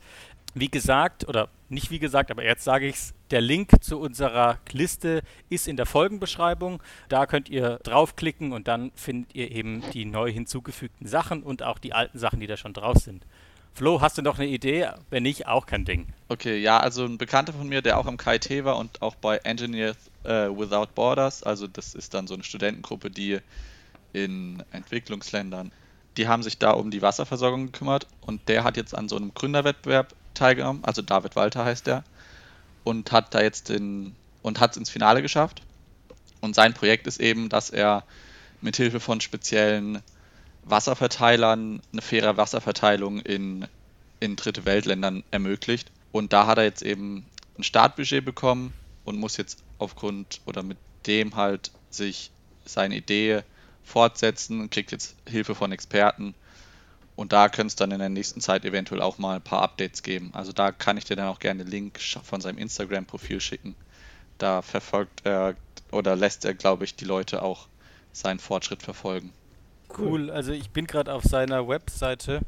[0.56, 4.58] Wie gesagt, oder nicht wie gesagt, aber jetzt sage ich es, der Link zu unserer
[4.72, 6.82] Liste ist in der Folgenbeschreibung.
[7.08, 11.78] Da könnt ihr draufklicken und dann findet ihr eben die neu hinzugefügten Sachen und auch
[11.78, 13.26] die alten Sachen, die da schon drauf sind.
[13.80, 14.90] Flo, hast du noch eine Idee?
[15.10, 16.08] Wenn nicht, auch kein Ding.
[16.28, 19.38] Okay, ja, also ein Bekannter von mir, der auch am KIT war und auch bei
[19.38, 23.40] Engineers äh, Without Borders, also das ist dann so eine Studentengruppe, die
[24.12, 25.72] in Entwicklungsländern,
[26.18, 29.34] die haben sich da um die Wasserversorgung gekümmert und der hat jetzt an so einem
[29.34, 32.04] Gründerwettbewerb teilgenommen, also David Walter heißt der,
[32.84, 35.62] und hat da jetzt den und hat es ins Finale geschafft.
[36.42, 38.04] Und sein Projekt ist eben, dass er
[38.60, 40.04] mit Hilfe von speziellen
[40.70, 43.68] Wasserverteilern eine faire Wasserverteilung in,
[44.20, 45.92] in dritte Weltländern ermöglicht.
[46.12, 47.26] Und da hat er jetzt eben
[47.58, 48.74] ein Startbudget bekommen
[49.06, 50.78] und muss jetzt aufgrund oder mit
[51.08, 52.32] dem halt sich
[52.66, 53.44] seine Idee
[53.84, 56.36] fortsetzen kriegt jetzt Hilfe von Experten
[57.20, 60.04] und da könnte es dann in der nächsten Zeit eventuell auch mal ein paar Updates
[60.04, 60.30] geben.
[60.34, 63.76] Also da kann ich dir dann auch gerne einen Link von seinem Instagram-Profil schicken.
[64.38, 65.58] Da verfolgt er
[65.92, 67.68] oder lässt er, glaube ich, die Leute auch
[68.14, 69.34] seinen Fortschritt verfolgen.
[69.98, 72.42] Cool, also ich bin gerade auf seiner Webseite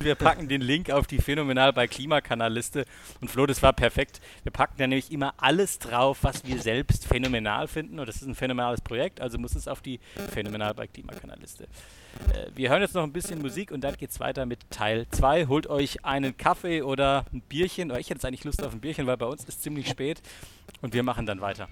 [0.00, 2.84] wir packen den Link auf die Phänomenal bei Klimakanal-Liste.
[3.20, 4.20] Und Flo, das war perfekt.
[4.44, 7.98] Wir packen da nämlich immer alles drauf, was wir selbst phänomenal finden.
[7.98, 9.98] Und das ist ein phänomenales Projekt, also muss es auf die
[10.32, 11.64] Phänomenal bei Klimakanal-Liste.
[11.64, 15.06] Äh, wir hören jetzt noch ein bisschen Musik und dann geht es weiter mit Teil
[15.10, 15.46] 2.
[15.46, 17.90] Holt euch einen Kaffee oder ein Bierchen.
[17.90, 20.22] Oder ich hätte jetzt eigentlich Lust auf ein Bierchen, weil bei uns ist ziemlich spät.
[20.80, 21.68] Und wir machen dann weiter.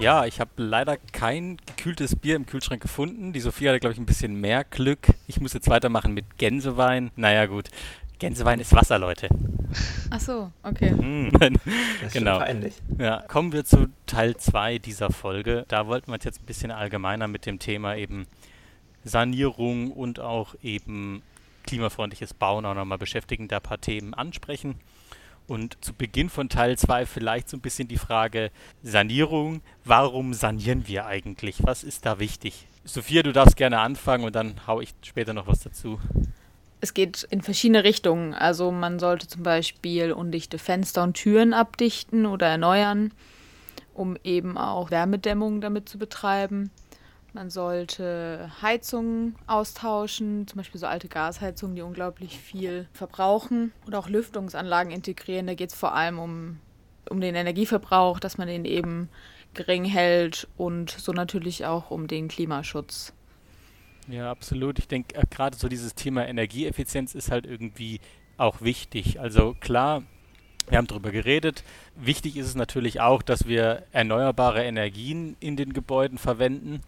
[0.00, 3.34] Ja, ich habe leider kein gekühltes Bier im Kühlschrank gefunden.
[3.34, 5.08] Die Sophie hatte, glaube ich, ein bisschen mehr Glück.
[5.26, 7.10] Ich muss jetzt weitermachen mit Gänsewein.
[7.16, 7.68] Naja, gut.
[8.18, 9.28] Gänsewein ist Wasser, Leute.
[10.10, 10.92] Ach so, okay.
[10.92, 11.30] Mhm.
[11.32, 11.50] das
[12.06, 12.38] ist genau.
[12.38, 12.74] peinlich.
[12.98, 15.66] Ja, kommen wir zu Teil 2 dieser Folge.
[15.68, 18.26] Da wollten wir uns jetzt ein bisschen allgemeiner mit dem Thema eben
[19.04, 21.22] Sanierung und auch eben
[21.66, 24.76] klimafreundliches Bauen auch nochmal beschäftigen, da ein paar Themen ansprechen.
[25.50, 28.52] Und zu Beginn von Teil 2 vielleicht so ein bisschen die Frage
[28.84, 29.62] Sanierung.
[29.84, 31.56] Warum sanieren wir eigentlich?
[31.64, 32.68] Was ist da wichtig?
[32.84, 35.98] Sophia, du darfst gerne anfangen und dann haue ich später noch was dazu.
[36.80, 38.32] Es geht in verschiedene Richtungen.
[38.32, 43.10] Also man sollte zum Beispiel undichte Fenster und Türen abdichten oder erneuern,
[43.92, 46.70] um eben auch Wärmedämmung damit zu betreiben.
[47.32, 53.72] Man sollte Heizungen austauschen, zum Beispiel so alte Gasheizungen, die unglaublich viel verbrauchen.
[53.86, 55.46] Oder auch Lüftungsanlagen integrieren.
[55.46, 56.58] Da geht es vor allem um,
[57.08, 59.08] um den Energieverbrauch, dass man den eben
[59.54, 63.12] gering hält und so natürlich auch um den Klimaschutz.
[64.08, 64.78] Ja, absolut.
[64.78, 68.00] Ich denke, äh, gerade so dieses Thema Energieeffizienz ist halt irgendwie
[68.36, 69.20] auch wichtig.
[69.20, 70.02] Also klar,
[70.68, 71.64] wir haben darüber geredet.
[71.96, 76.80] Wichtig ist es natürlich auch, dass wir erneuerbare Energien in den Gebäuden verwenden.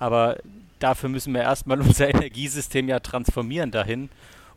[0.00, 0.38] Aber
[0.80, 4.08] dafür müssen wir erstmal unser Energiesystem ja transformieren dahin.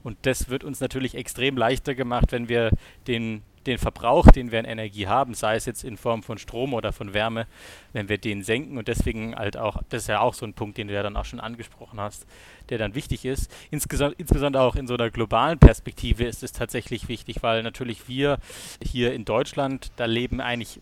[0.04, 2.72] Und das wird uns natürlich extrem leichter gemacht, wenn wir
[3.08, 6.74] den, den Verbrauch, den wir an Energie haben, sei es jetzt in Form von Strom
[6.74, 7.48] oder von Wärme,
[7.94, 10.78] wenn wir den senken und deswegen halt auch, das ist ja auch so ein Punkt,
[10.78, 12.26] den du ja dann auch schon angesprochen hast,
[12.68, 13.50] der dann wichtig ist.
[13.72, 18.40] Insgesamt, insbesondere auch in so einer globalen Perspektive ist es tatsächlich wichtig, weil natürlich wir
[18.82, 20.82] hier in Deutschland, da leben eigentlich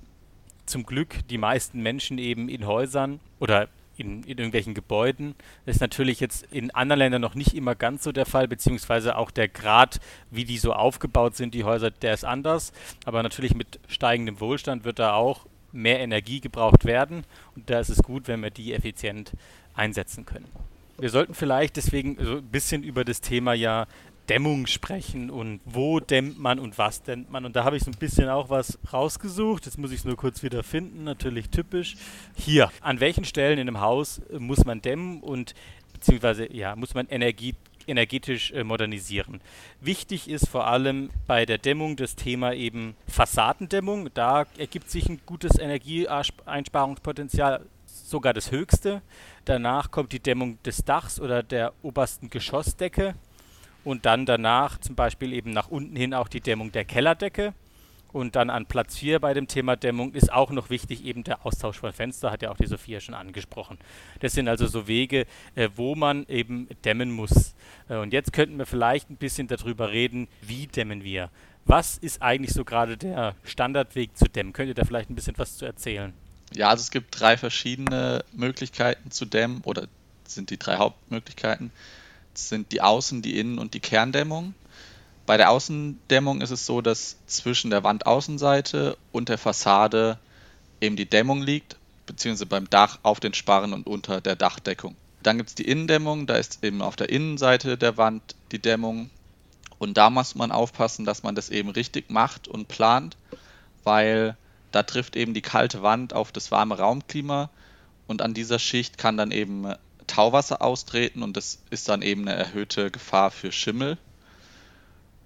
[0.65, 3.67] zum Glück die meisten Menschen eben in Häusern oder
[4.01, 5.35] in, in, irgendwelchen Gebäuden.
[5.65, 9.17] Das ist natürlich jetzt in anderen Ländern noch nicht immer ganz so der Fall, beziehungsweise
[9.17, 12.73] auch der Grad, wie die so aufgebaut sind, die Häuser, der ist anders.
[13.05, 17.23] Aber natürlich mit steigendem Wohlstand wird da auch mehr Energie gebraucht werden.
[17.55, 19.31] Und da ist es gut, wenn wir die effizient
[19.73, 20.47] einsetzen können.
[20.97, 23.87] Wir sollten vielleicht deswegen so ein bisschen über das Thema ja
[24.31, 27.43] Dämmung sprechen und wo dämmt man und was dämmt man.
[27.43, 29.65] Und da habe ich so ein bisschen auch was rausgesucht.
[29.65, 31.97] Jetzt muss ich es nur kurz wieder finden, natürlich typisch.
[32.33, 35.53] Hier, an welchen Stellen in einem Haus muss man dämmen und
[35.91, 37.55] beziehungsweise ja, muss man Energie
[37.87, 39.41] energetisch äh, modernisieren.
[39.81, 44.11] Wichtig ist vor allem bei der Dämmung das Thema eben Fassadendämmung.
[44.13, 49.01] Da ergibt sich ein gutes Energieeinsparungspotenzial, sogar das höchste.
[49.43, 53.15] Danach kommt die Dämmung des Dachs oder der obersten Geschossdecke
[53.83, 57.53] und dann danach zum Beispiel eben nach unten hin auch die Dämmung der Kellerdecke
[58.13, 61.45] Und dann an Platz 4 bei dem Thema Dämmung ist auch noch wichtig eben der
[61.45, 63.77] Austausch von Fenster, hat ja auch die Sophia schon angesprochen.
[64.19, 67.55] Das sind also so Wege, äh, wo man eben dämmen muss.
[67.87, 71.29] Äh, und jetzt könnten wir vielleicht ein bisschen darüber reden, wie dämmen wir.
[71.65, 74.51] Was ist eigentlich so gerade der Standardweg zu dämmen?
[74.51, 76.13] Könnt ihr da vielleicht ein bisschen was zu erzählen?
[76.53, 79.87] Ja, also es gibt drei verschiedene Möglichkeiten zu dämmen oder
[80.25, 81.71] sind die drei Hauptmöglichkeiten.
[82.33, 84.53] Sind die Außen-, die Innen- und die Kerndämmung.
[85.25, 90.17] Bei der Außendämmung ist es so, dass zwischen der Wandaußenseite und der Fassade
[90.81, 94.95] eben die Dämmung liegt, beziehungsweise beim Dach auf den Sparren und unter der Dachdeckung.
[95.23, 99.09] Dann gibt es die Innendämmung, da ist eben auf der Innenseite der Wand die Dämmung.
[99.77, 103.17] Und da muss man aufpassen, dass man das eben richtig macht und plant,
[103.83, 104.35] weil
[104.71, 107.49] da trifft eben die kalte Wand auf das warme Raumklima
[108.07, 109.73] und an dieser Schicht kann dann eben
[110.07, 113.97] Tauwasser austreten und das ist dann eben eine erhöhte Gefahr für Schimmel.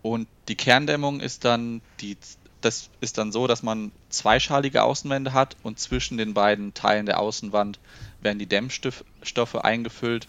[0.02, 2.18] Und die Kerndämmung ist dann die
[2.66, 7.20] das ist dann so, dass man zweischalige Außenwände hat und zwischen den beiden Teilen der
[7.20, 7.80] Außenwand
[8.22, 10.28] werden die Dämmstoffe eingefüllt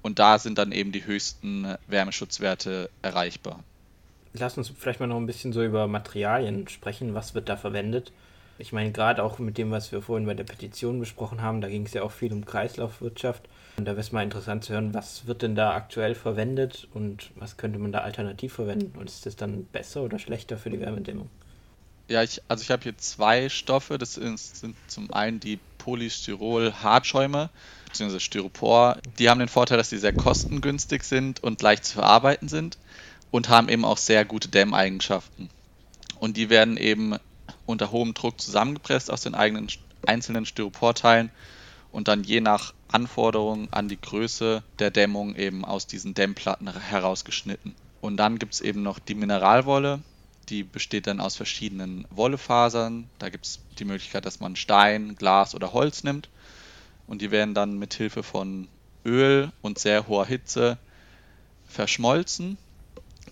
[0.00, 3.64] und da sind dann eben die höchsten Wärmeschutzwerte erreichbar.
[4.34, 7.14] Lass uns vielleicht mal noch ein bisschen so über Materialien sprechen.
[7.14, 8.12] Was wird da verwendet?
[8.58, 11.68] Ich meine, gerade auch mit dem, was wir vorhin bei der Petition besprochen haben, da
[11.68, 13.42] ging es ja auch viel um Kreislaufwirtschaft.
[13.76, 17.30] Und da wäre es mal interessant zu hören, was wird denn da aktuell verwendet und
[17.34, 18.98] was könnte man da alternativ verwenden?
[18.98, 21.28] Und ist das dann besser oder schlechter für die Wärmedämmung?
[22.08, 23.98] Ja, ich, also ich habe hier zwei Stoffe.
[23.98, 27.50] Das sind zum einen die Polystyrol-Hartschäume,
[27.86, 28.98] beziehungsweise Styropor.
[29.18, 32.78] Die haben den Vorteil, dass sie sehr kostengünstig sind und leicht zu verarbeiten sind
[33.30, 35.50] und haben eben auch sehr gute Dämmeigenschaften.
[36.18, 37.16] Und die werden eben
[37.66, 39.68] unter hohem Druck zusammengepresst aus den eigenen
[40.06, 41.30] einzelnen Styroporteilen
[41.96, 47.74] und dann je nach Anforderungen an die Größe der Dämmung eben aus diesen Dämmplatten herausgeschnitten.
[48.02, 50.00] Und dann gibt es eben noch die Mineralwolle,
[50.50, 53.08] die besteht dann aus verschiedenen Wollefasern.
[53.18, 56.28] Da gibt es die Möglichkeit, dass man Stein, Glas oder Holz nimmt.
[57.06, 58.68] Und die werden dann mit Hilfe von
[59.06, 60.76] Öl und sehr hoher Hitze
[61.66, 62.58] verschmolzen.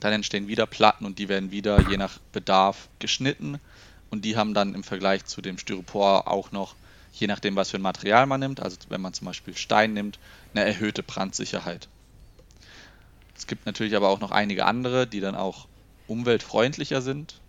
[0.00, 3.60] Dann entstehen wieder Platten und die werden wieder je nach Bedarf geschnitten
[4.08, 6.76] und die haben dann im Vergleich zu dem Styropor auch noch,
[7.14, 10.18] je nachdem, was für ein Material man nimmt, also wenn man zum Beispiel Stein nimmt,
[10.52, 11.88] eine erhöhte Brandsicherheit.
[13.36, 15.66] Es gibt natürlich aber auch noch einige andere, die dann auch
[16.06, 17.40] umweltfreundlicher sind.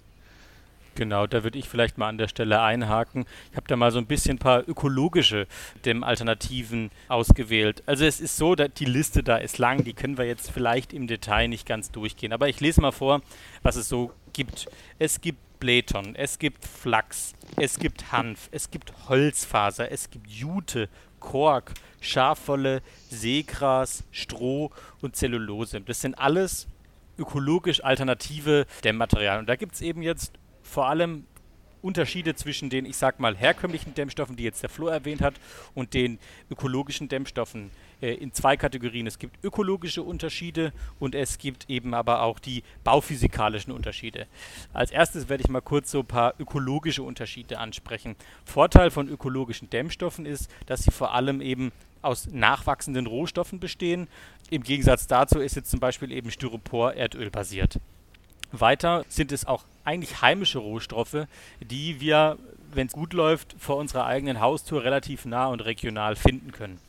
[0.95, 3.25] Genau, da würde ich vielleicht mal an der Stelle einhaken.
[3.51, 5.45] Ich habe da mal so ein bisschen ein paar ökologische
[5.83, 7.83] dem Alternativen ausgewählt.
[7.85, 11.07] Also es ist so, die Liste da ist lang, die können wir jetzt vielleicht im
[11.07, 12.31] Detail nicht ganz durchgehen.
[12.31, 13.21] Aber ich lese mal vor,
[13.61, 14.67] was es so gibt.
[14.97, 20.89] Es gibt Bleton, es gibt Flachs, es gibt Hanf, es gibt Holzfaser, es gibt Jute,
[21.19, 24.69] Kork, Schafwolle, Seegras, Stroh
[25.01, 25.81] und Zellulose.
[25.81, 26.67] Das sind alles
[27.17, 29.39] ökologisch alternative Dämmmaterialien.
[29.39, 31.25] Und da gibt es eben jetzt vor allem
[31.81, 35.33] Unterschiede zwischen den, ich sag mal, herkömmlichen Dämmstoffen, die jetzt der Flo erwähnt hat,
[35.73, 36.19] und den
[36.51, 37.71] ökologischen Dämmstoffen
[38.05, 39.07] äh, in zwei Kategorien.
[39.07, 44.27] Es gibt ökologische Unterschiede und es gibt eben aber auch die bauphysikalischen Unterschiede.
[44.73, 48.15] Als erstes werde ich mal kurz so ein paar ökologische Unterschiede ansprechen.
[48.45, 51.71] Vorteil von ökologischen Dämmstoffen ist, dass sie vor allem eben
[52.03, 54.07] aus nachwachsenden Rohstoffen bestehen.
[54.51, 57.79] Im Gegensatz dazu ist jetzt zum Beispiel eben Styropor Erdöl basiert.
[58.51, 61.25] Weiter sind es auch eigentlich heimische Rohstoffe,
[61.59, 62.37] die wir,
[62.71, 66.79] wenn es gut läuft, vor unserer eigenen Haustür relativ nah und regional finden können.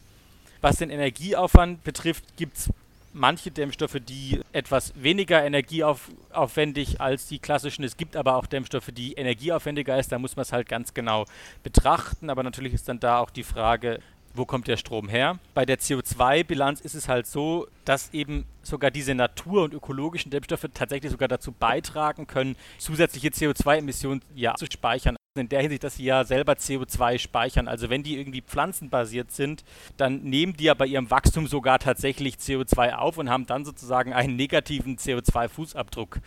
[0.67, 2.73] Was den Energieaufwand betrifft, gibt es
[3.13, 7.85] manche Dämmstoffe, die etwas weniger energieaufwendig als die klassischen.
[7.85, 10.11] Es gibt aber auch Dämmstoffe, die energieaufwendiger ist.
[10.11, 11.25] Da muss man es halt ganz genau
[11.63, 12.31] betrachten.
[12.31, 14.01] Aber natürlich ist dann da auch die Frage,
[14.35, 15.39] wo kommt der Strom her?
[15.55, 20.67] Bei der CO2-Bilanz ist es halt so, dass eben sogar diese natur- und ökologischen Dämmstoffe
[20.75, 25.15] tatsächlich sogar dazu beitragen können, zusätzliche CO2-Emissionen ja zu speichern.
[25.37, 27.69] In der Hinsicht, dass sie ja selber CO2 speichern.
[27.69, 29.65] Also wenn die irgendwie pflanzenbasiert sind,
[29.97, 34.13] dann nehmen die ja bei ihrem Wachstum sogar tatsächlich CO2 auf und haben dann sozusagen
[34.13, 36.19] einen negativen CO2-Fußabdruck.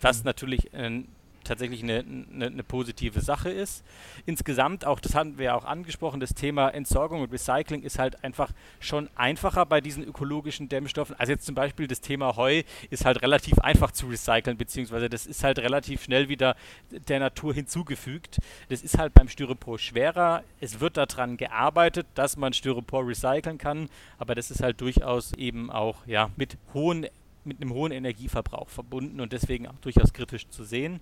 [0.00, 0.24] Was mhm.
[0.24, 1.08] natürlich ein
[1.44, 3.84] tatsächlich eine, eine, eine, positive Sache ist.
[4.26, 8.24] Insgesamt, auch das hatten wir ja auch angesprochen, das Thema Entsorgung und Recycling ist halt
[8.24, 11.14] einfach schon einfacher bei diesen ökologischen Dämmstoffen.
[11.18, 15.26] Also jetzt zum Beispiel das Thema Heu ist halt relativ einfach zu recyceln, beziehungsweise das
[15.26, 16.56] ist halt relativ schnell wieder
[16.90, 18.38] der Natur hinzugefügt.
[18.68, 20.42] Das ist halt beim Styropor schwerer.
[20.60, 23.88] Es wird daran gearbeitet, dass man Styropor recyceln kann,
[24.18, 27.06] aber das ist halt durchaus eben auch ja, mit hohen
[27.44, 31.00] mit einem hohen Energieverbrauch verbunden und deswegen auch durchaus kritisch zu sehen.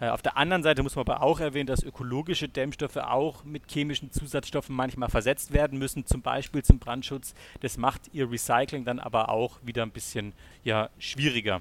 [0.00, 3.70] Äh, auf der anderen Seite muss man aber auch erwähnen, dass ökologische Dämmstoffe auch mit
[3.70, 7.34] chemischen Zusatzstoffen manchmal versetzt werden müssen, zum Beispiel zum Brandschutz.
[7.60, 10.32] Das macht ihr Recycling dann aber auch wieder ein bisschen
[10.62, 11.60] ja, schwieriger.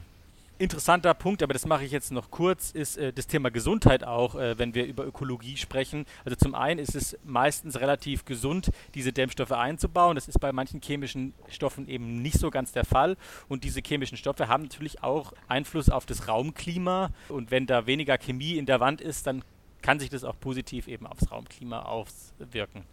[0.63, 4.35] Interessanter Punkt, aber das mache ich jetzt noch kurz, ist äh, das Thema Gesundheit auch,
[4.35, 6.05] äh, wenn wir über Ökologie sprechen.
[6.25, 10.15] Also zum einen ist es meistens relativ gesund, diese Dämmstoffe einzubauen.
[10.15, 13.17] Das ist bei manchen chemischen Stoffen eben nicht so ganz der Fall.
[13.49, 17.11] Und diese chemischen Stoffe haben natürlich auch Einfluss auf das Raumklima.
[17.29, 19.43] Und wenn da weniger Chemie in der Wand ist, dann
[19.81, 22.85] kann sich das auch positiv eben aufs Raumklima auswirken.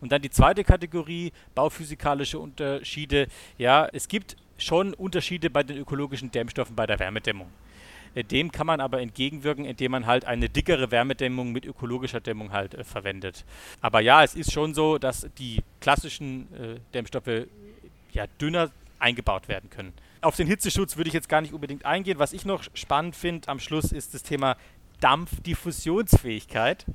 [0.00, 3.28] Und dann die zweite Kategorie, bauphysikalische Unterschiede.
[3.58, 7.48] Ja, es gibt schon Unterschiede bei den ökologischen Dämmstoffen bei der Wärmedämmung.
[8.14, 12.52] Äh, dem kann man aber entgegenwirken, indem man halt eine dickere Wärmedämmung mit ökologischer Dämmung
[12.52, 13.44] halt äh, verwendet.
[13.80, 17.46] Aber ja, es ist schon so, dass die klassischen äh, Dämmstoffe
[18.12, 19.92] ja dünner eingebaut werden können.
[20.22, 22.18] Auf den Hitzeschutz würde ich jetzt gar nicht unbedingt eingehen.
[22.18, 24.56] Was ich noch spannend finde am Schluss ist das Thema
[25.00, 26.86] Dampfdiffusionsfähigkeit.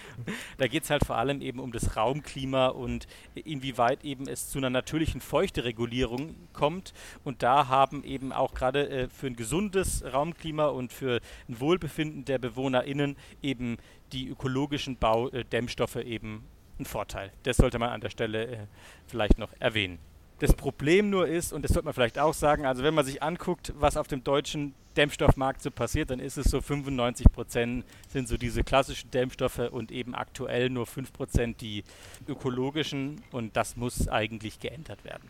[0.58, 4.58] da geht es halt vor allem eben um das Raumklima und inwieweit eben es zu
[4.58, 6.92] einer natürlichen Feuchteregulierung kommt.
[7.24, 12.24] Und da haben eben auch gerade äh, für ein gesundes Raumklima und für ein Wohlbefinden
[12.24, 13.78] der BewohnerInnen eben
[14.12, 16.44] die ökologischen Baudämmstoffe eben
[16.78, 17.32] einen Vorteil.
[17.42, 18.58] Das sollte man an der Stelle äh,
[19.06, 19.98] vielleicht noch erwähnen.
[20.40, 23.22] Das Problem nur ist, und das sollte man vielleicht auch sagen, also wenn man sich
[23.22, 28.26] anguckt, was auf dem deutschen Dämmstoffmarkt so passiert, dann ist es so 95 Prozent sind
[28.26, 31.84] so diese klassischen Dämmstoffe und eben aktuell nur 5 Prozent die
[32.26, 35.28] ökologischen und das muss eigentlich geändert werden.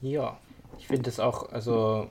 [0.00, 0.38] Ja,
[0.78, 2.08] ich finde es auch, also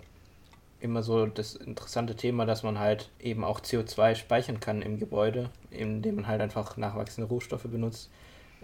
[0.82, 5.50] immer so das interessante Thema, dass man halt eben auch CO2 speichern kann im Gebäude,
[5.72, 8.10] indem man halt einfach nachwachsende Rohstoffe benutzt.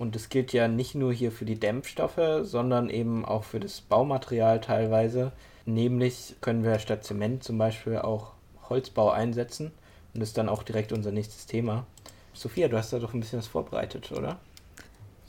[0.02, 3.82] Und das gilt ja nicht nur hier für die Dämpfstoffe, sondern eben auch für das
[3.82, 5.32] Baumaterial teilweise.
[5.68, 8.32] Nämlich können wir statt Zement zum Beispiel auch
[8.68, 9.68] Holzbau einsetzen.
[9.68, 11.86] Und das ist dann auch direkt unser nächstes Thema.
[12.34, 14.40] Sophia, du hast da doch ein bisschen was vorbereitet, oder?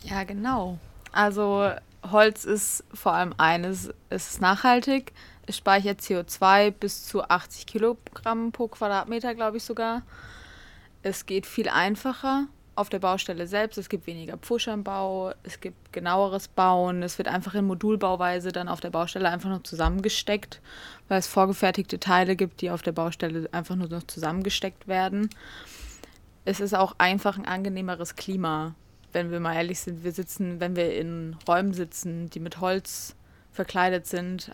[0.04, 0.78] Ja, genau.
[1.12, 1.70] Also
[2.10, 5.12] Holz ist vor allem eines, es ist nachhaltig,
[5.46, 10.00] es speichert CO2 bis zu 80 Kilogramm pro Quadratmeter, glaube ich sogar.
[11.02, 13.76] Es geht viel einfacher auf der Baustelle selbst.
[13.78, 17.02] Es gibt weniger Pfusch am Bau, es gibt genaueres Bauen.
[17.02, 20.60] Es wird einfach in Modulbauweise dann auf der Baustelle einfach nur zusammengesteckt,
[21.08, 25.28] weil es vorgefertigte Teile gibt, die auf der Baustelle einfach nur noch zusammengesteckt werden.
[26.44, 28.74] Es ist auch einfach ein angenehmeres Klima,
[29.12, 30.02] wenn wir mal ehrlich sind.
[30.02, 33.14] Wir sitzen, wenn wir in Räumen sitzen, die mit Holz
[33.52, 34.50] verkleidet sind,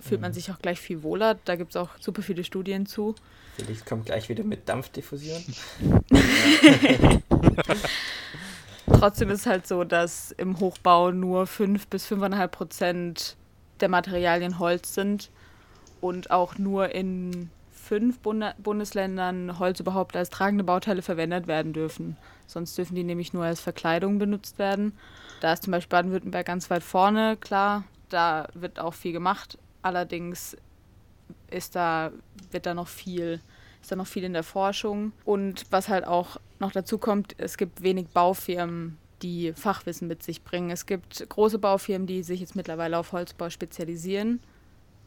[0.00, 0.34] fühlt man mhm.
[0.34, 1.36] sich auch gleich viel wohler.
[1.44, 3.14] Da gibt es auch super viele Studien zu.
[3.58, 5.42] Felix kommt gleich wieder mit Dampfdiffusion.
[8.86, 13.36] Trotzdem ist es halt so, dass im Hochbau nur 5 bis 5,5 Prozent
[13.80, 15.30] der Materialien Holz sind
[16.00, 22.16] und auch nur in fünf Bund Bundesländern Holz überhaupt als tragende Bauteile verwendet werden dürfen.
[22.46, 24.92] Sonst dürfen die nämlich nur als Verkleidung benutzt werden.
[25.40, 29.58] Da ist zum Beispiel Baden-Württemberg ganz weit vorne, klar, da wird auch viel gemacht.
[29.82, 30.56] Allerdings
[31.50, 32.12] ist da,
[32.50, 33.40] wird da noch viel,
[33.80, 35.12] ist da noch viel in der Forschung.
[35.24, 40.42] Und was halt auch noch dazu kommt, es gibt wenig Baufirmen, die Fachwissen mit sich
[40.42, 40.70] bringen.
[40.70, 44.40] Es gibt große Baufirmen, die sich jetzt mittlerweile auf Holzbau spezialisieren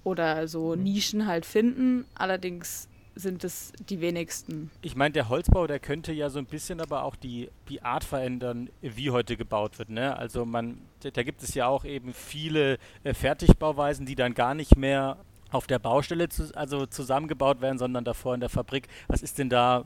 [0.03, 0.83] oder so mhm.
[0.83, 2.05] Nischen halt finden.
[2.15, 4.71] Allerdings sind es die wenigsten.
[4.81, 8.03] Ich meine, der Holzbau, der könnte ja so ein bisschen aber auch die, die Art
[8.03, 9.89] verändern, wie heute gebaut wird.
[9.89, 10.15] Ne?
[10.15, 14.77] Also man, da gibt es ja auch eben viele äh, Fertigbauweisen, die dann gar nicht
[14.77, 15.17] mehr
[15.51, 18.87] auf der Baustelle zu, also zusammengebaut werden, sondern davor in der Fabrik.
[19.07, 19.83] Was ist denn da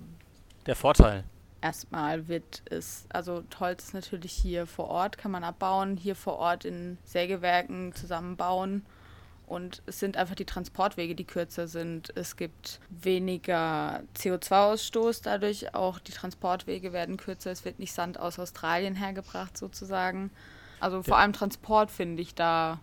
[0.65, 1.23] der Vorteil?
[1.61, 6.37] Erstmal wird es, also Holz ist natürlich hier vor Ort, kann man abbauen, hier vor
[6.37, 8.85] Ort in Sägewerken zusammenbauen.
[9.47, 12.11] Und es sind einfach die Transportwege, die kürzer sind.
[12.15, 17.51] Es gibt weniger CO2-Ausstoß, dadurch auch die Transportwege werden kürzer.
[17.51, 20.31] Es wird nicht Sand aus Australien hergebracht sozusagen.
[20.79, 22.79] Also vor allem Transport finde ich da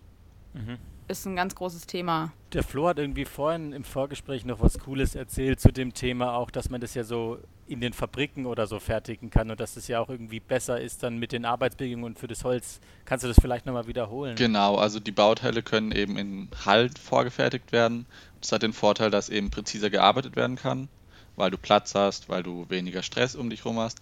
[0.54, 0.78] mhm
[1.18, 2.32] ist ein ganz großes Thema.
[2.52, 6.50] Der Flo hat irgendwie vorhin im Vorgespräch noch was Cooles erzählt zu dem Thema, auch
[6.50, 9.88] dass man das ja so in den Fabriken oder so fertigen kann und dass es
[9.88, 12.80] ja auch irgendwie besser ist dann mit den Arbeitsbedingungen für das Holz.
[13.04, 14.36] Kannst du das vielleicht nochmal wiederholen?
[14.36, 18.06] Genau, also die Bauteile können eben in Halt vorgefertigt werden.
[18.40, 20.88] Das hat den Vorteil, dass eben präziser gearbeitet werden kann,
[21.36, 24.00] weil du Platz hast, weil du weniger Stress um dich herum hast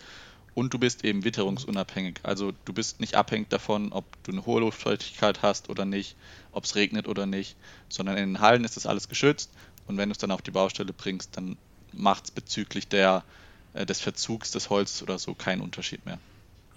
[0.55, 2.20] und du bist eben witterungsunabhängig.
[2.22, 6.16] Also du bist nicht abhängig davon, ob du eine hohe Luftfeuchtigkeit hast oder nicht,
[6.53, 7.57] ob es regnet oder nicht,
[7.88, 9.51] sondern in den Hallen ist das alles geschützt
[9.86, 11.57] und wenn du es dann auf die Baustelle bringst, dann
[11.92, 13.24] macht es bezüglich der,
[13.72, 16.20] äh, des Verzugs des Holzes oder so keinen Unterschied mehr.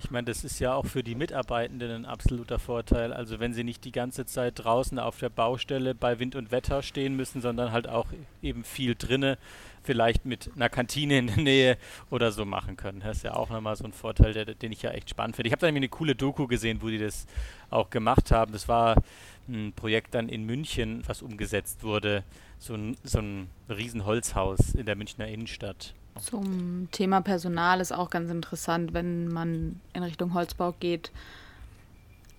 [0.03, 3.13] Ich meine, das ist ja auch für die Mitarbeitenden ein absoluter Vorteil.
[3.13, 6.83] Also wenn sie nicht die ganze Zeit draußen auf der Baustelle bei Wind und Wetter
[6.83, 8.07] stehen müssen, sondern halt auch
[8.41, 9.37] eben viel drinne,
[9.81, 11.77] vielleicht mit einer Kantine in der Nähe
[12.09, 12.99] oder so machen können.
[12.99, 15.47] Das ist ja auch nochmal so ein Vorteil, der, den ich ja echt spannend finde.
[15.47, 17.25] Ich habe da nämlich eine coole Doku gesehen, wo die das
[17.69, 18.51] auch gemacht haben.
[18.51, 19.01] Das war
[19.47, 22.23] ein Projekt dann in München, was umgesetzt wurde,
[22.59, 25.93] so ein, so ein Riesenholzhaus in der Münchner Innenstadt.
[26.19, 31.11] Zum Thema Personal ist auch ganz interessant, wenn man in Richtung Holzbau geht.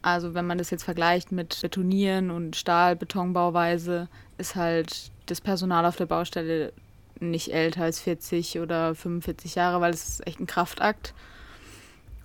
[0.02, 4.08] Also wenn man das jetzt vergleicht mit Betonieren und Stahl-Betonbauweise,
[4.38, 6.72] ist halt das Personal auf der Baustelle
[7.20, 11.14] nicht älter als 40 oder 45 Jahre, weil es ist echt ein Kraftakt.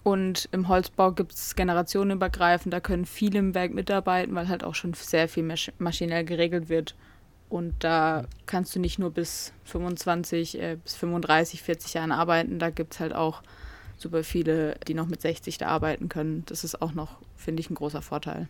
[0.04, 4.76] Und im Holzbau gibt es generationenübergreifend, da können viele im Werk mitarbeiten, weil halt auch
[4.76, 6.96] schon sehr viel masch maschinell geregelt wird.
[7.50, 12.70] Und da kannst du nicht nur bis 25, äh, bis 35, 40 Jahren arbeiten, da
[12.70, 13.42] gibt es halt auch
[13.98, 16.44] super viele, die noch mit 60 da arbeiten können.
[16.46, 18.48] Das ist auch noch, finde ich, ein großer Vorteil.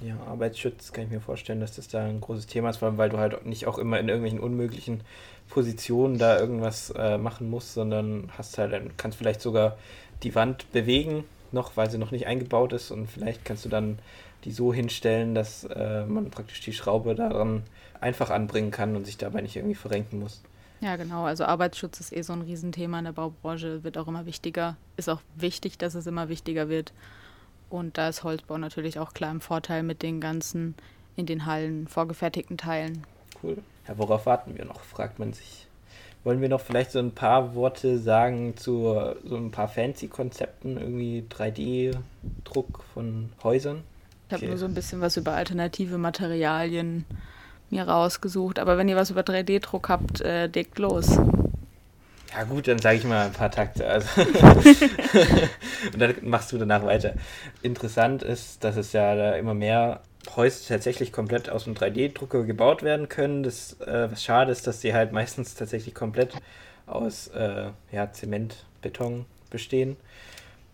[0.00, 2.98] Ja, Arbeitsschutz kann ich mir vorstellen, dass das da ein großes Thema ist, vor allem
[2.98, 5.00] weil du halt nicht auch immer in irgendwelchen unmöglichen
[5.48, 9.76] Positionen da irgendwas äh, machen musst, sondern hast halt, kannst vielleicht sogar
[10.22, 13.98] die Wand bewegen, noch, weil sie noch nicht eingebaut ist und vielleicht kannst du dann
[14.44, 17.62] die so hinstellen, dass äh, man praktisch die Schraube daran
[18.00, 20.42] einfach anbringen kann und sich dabei nicht irgendwie verrenken muss.
[20.80, 21.24] Ja, genau.
[21.24, 24.76] Also Arbeitsschutz ist eh so ein Riesenthema in der Baubranche, wird auch immer wichtiger.
[24.96, 26.92] Ist auch wichtig, dass es immer wichtiger wird.
[27.68, 30.74] Und da ist Holzbau natürlich auch klar im Vorteil mit den ganzen
[31.16, 33.04] in den Hallen vorgefertigten Teilen.
[33.42, 33.58] Cool.
[33.88, 35.66] Ja, worauf warten wir noch, fragt man sich.
[36.22, 41.24] Wollen wir noch vielleicht so ein paar Worte sagen zu so ein paar Fancy-Konzepten, irgendwie
[41.28, 43.82] 3D-Druck von Häusern?
[44.28, 44.48] Ich habe okay.
[44.48, 47.06] nur so ein bisschen was über alternative Materialien
[47.70, 48.58] mir rausgesucht.
[48.58, 51.18] Aber wenn ihr was über 3D-Druck habt, äh, legt los.
[52.34, 53.88] Ja gut, dann sage ich mal ein paar Takte.
[53.88, 54.20] Also
[55.94, 57.14] und dann machst du danach weiter.
[57.62, 60.02] Interessant ist, dass es ja da immer mehr
[60.36, 63.42] Häuser tatsächlich komplett aus dem 3D-Drucker gebaut werden können.
[63.42, 66.34] Das, äh, was schade ist, dass die halt meistens tatsächlich komplett
[66.86, 69.96] aus äh, ja, Zement, Beton bestehen.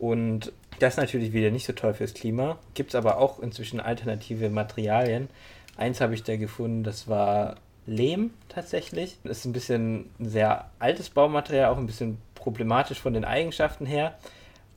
[0.00, 2.58] Und das ist natürlich wieder nicht so toll fürs Klima.
[2.74, 5.28] Gibt es aber auch inzwischen alternative Materialien.
[5.76, 7.56] Eins habe ich da gefunden, das war
[7.86, 9.18] Lehm tatsächlich.
[9.24, 13.86] Das ist ein bisschen ein sehr altes Baumaterial, auch ein bisschen problematisch von den Eigenschaften
[13.86, 14.14] her.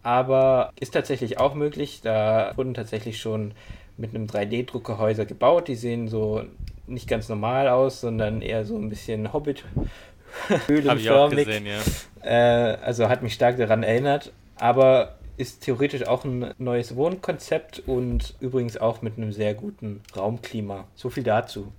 [0.04, 2.02] Aber ist tatsächlich auch möglich.
[2.02, 3.54] Da wurden tatsächlich schon
[3.98, 5.68] mit einem 3D-Drucker Häuser gebaut.
[5.68, 6.43] Die sehen so
[6.86, 9.66] nicht ganz normal aus, sondern eher so ein bisschen Hobbit.
[10.68, 11.45] Höhlenförmig.
[11.45, 11.80] Gesehen, ja.
[12.24, 14.32] Äh, also hat mich stark daran erinnert.
[14.56, 20.86] Aber ist theoretisch auch ein neues Wohnkonzept und übrigens auch mit einem sehr guten Raumklima.
[20.96, 21.72] So viel dazu.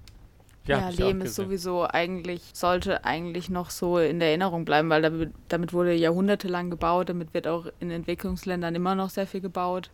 [0.67, 5.03] Ja, ja Lehm ist sowieso eigentlich, sollte eigentlich noch so in der Erinnerung bleiben, weil
[5.03, 9.91] damit, damit wurde jahrhundertelang gebaut, damit wird auch in Entwicklungsländern immer noch sehr viel gebaut.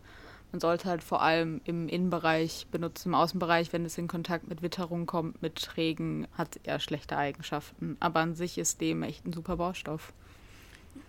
[0.51, 4.61] Man sollte halt vor allem im Innenbereich benutzen, im Außenbereich, wenn es in Kontakt mit
[4.61, 7.97] Witterung kommt, mit Regen, hat er schlechte Eigenschaften.
[7.99, 10.13] Aber an sich ist Lehm echt ein super Baustoff.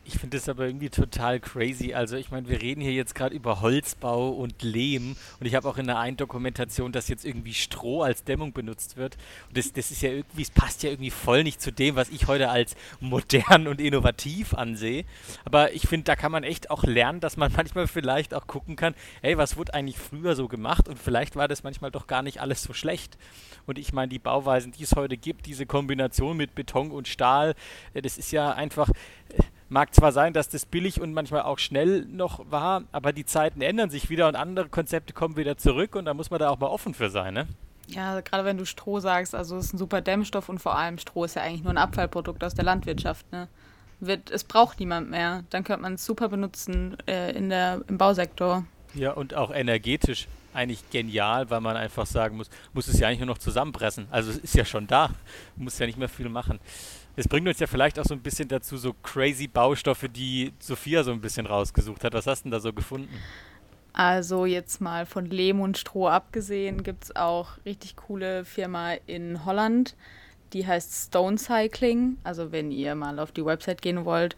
[0.09, 1.93] Ich finde das aber irgendwie total crazy.
[1.93, 5.69] Also ich meine, wir reden hier jetzt gerade über Holzbau und Lehm und ich habe
[5.69, 9.17] auch in der einen Dokumentation, dass jetzt irgendwie Stroh als Dämmung benutzt wird.
[9.49, 12.09] Und das, das ist ja irgendwie, es passt ja irgendwie voll nicht zu dem, was
[12.11, 15.05] ich heute als modern und innovativ ansehe.
[15.45, 18.77] Aber ich finde, da kann man echt auch lernen, dass man manchmal vielleicht auch gucken
[18.77, 22.23] kann, hey, was wurde eigentlich früher so gemacht und vielleicht war das manchmal doch gar
[22.23, 23.19] nicht alles so schlecht.
[23.67, 27.57] Und ich meine, die Bauweisen, die es heute gibt, diese Kombination mit Beton und Stahl,
[27.93, 28.89] äh, das ist ja einfach
[29.31, 33.25] äh, Mag zwar sein, dass das billig und manchmal auch schnell noch war, aber die
[33.25, 36.51] Zeiten ändern sich wieder und andere Konzepte kommen wieder zurück und da muss man da
[36.51, 37.49] auch mal offen für sein, ne?
[37.89, 40.99] Ja, gerade wenn du Stroh sagst, also es ist ein super Dämmstoff und vor allem
[40.99, 43.49] Stroh ist ja eigentlich nur ein Abfallprodukt aus der Landwirtschaft, ne?
[43.99, 45.45] Wird, es braucht niemand mehr.
[45.49, 48.65] Dann könnte man es super benutzen äh, in der, im Bausektor.
[48.95, 53.21] Ja, und auch energetisch eigentlich genial, weil man einfach sagen muss, muss es ja eigentlich
[53.21, 54.07] nur noch zusammenpressen.
[54.11, 55.11] Also es ist ja schon da,
[55.57, 56.61] muss ja nicht mehr viel machen.
[57.17, 61.03] Es bringt uns ja vielleicht auch so ein bisschen dazu, so crazy Baustoffe, die Sophia
[61.03, 62.13] so ein bisschen rausgesucht hat.
[62.13, 63.15] Was hast du denn da so gefunden?
[63.95, 69.47] Also jetzt mal von Lehm und Stroh abgesehen, gibt es auch richtig coole Firma in
[69.47, 69.97] Holland.
[70.53, 72.19] Die heißt Stone Cycling.
[72.23, 74.37] Also wenn ihr mal auf die Website gehen wollt,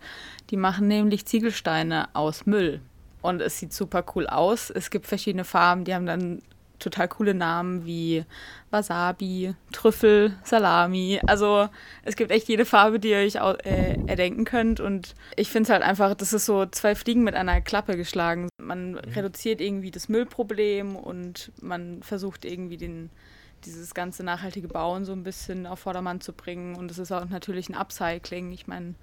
[0.50, 2.80] die machen nämlich Ziegelsteine aus Müll.
[3.20, 4.70] Und es sieht super cool aus.
[4.70, 6.40] Es gibt verschiedene Farben, die haben dann
[6.78, 8.24] total coole Namen wie
[8.70, 11.20] Wasabi, Trüffel, Salami.
[11.26, 11.68] Also
[12.04, 14.80] es gibt echt jede Farbe, die ihr euch äh, erdenken könnt.
[14.80, 18.48] Und ich finde es halt einfach, das ist so zwei Fliegen mit einer Klappe geschlagen.
[18.60, 18.98] Man mhm.
[19.14, 23.10] reduziert irgendwie das Müllproblem und man versucht irgendwie den,
[23.64, 26.76] dieses ganze nachhaltige Bauen so ein bisschen auf Vordermann zu bringen.
[26.76, 28.52] Und es ist auch natürlich ein Upcycling.
[28.52, 28.94] Ich meine,